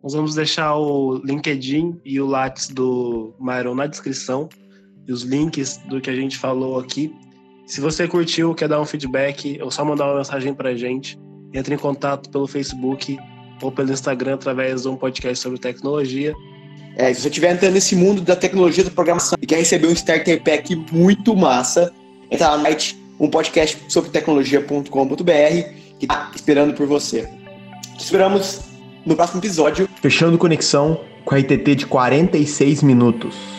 [0.04, 4.48] Nós vamos deixar o LinkedIn e o Lattes do Myron na descrição
[5.08, 7.12] e os links do que a gente falou aqui.
[7.66, 11.18] Se você curtiu, quer dar um feedback, ou só mandar uma mensagem para a gente,
[11.52, 13.18] entre em contato pelo Facebook
[13.60, 16.36] ou pelo Instagram através de um podcast sobre tecnologia.
[16.98, 19.92] É, se você estiver entrando nesse mundo da tecnologia da programação e quer receber um
[19.92, 21.94] Starter Pack muito massa,
[22.32, 24.90] entra lá no site um podcast sobre tecnologia.com.br
[26.00, 27.30] que está esperando por você.
[27.98, 28.62] Te esperamos
[29.06, 29.90] no próximo episódio.
[30.02, 33.55] Fechando conexão com a ITT de 46 minutos.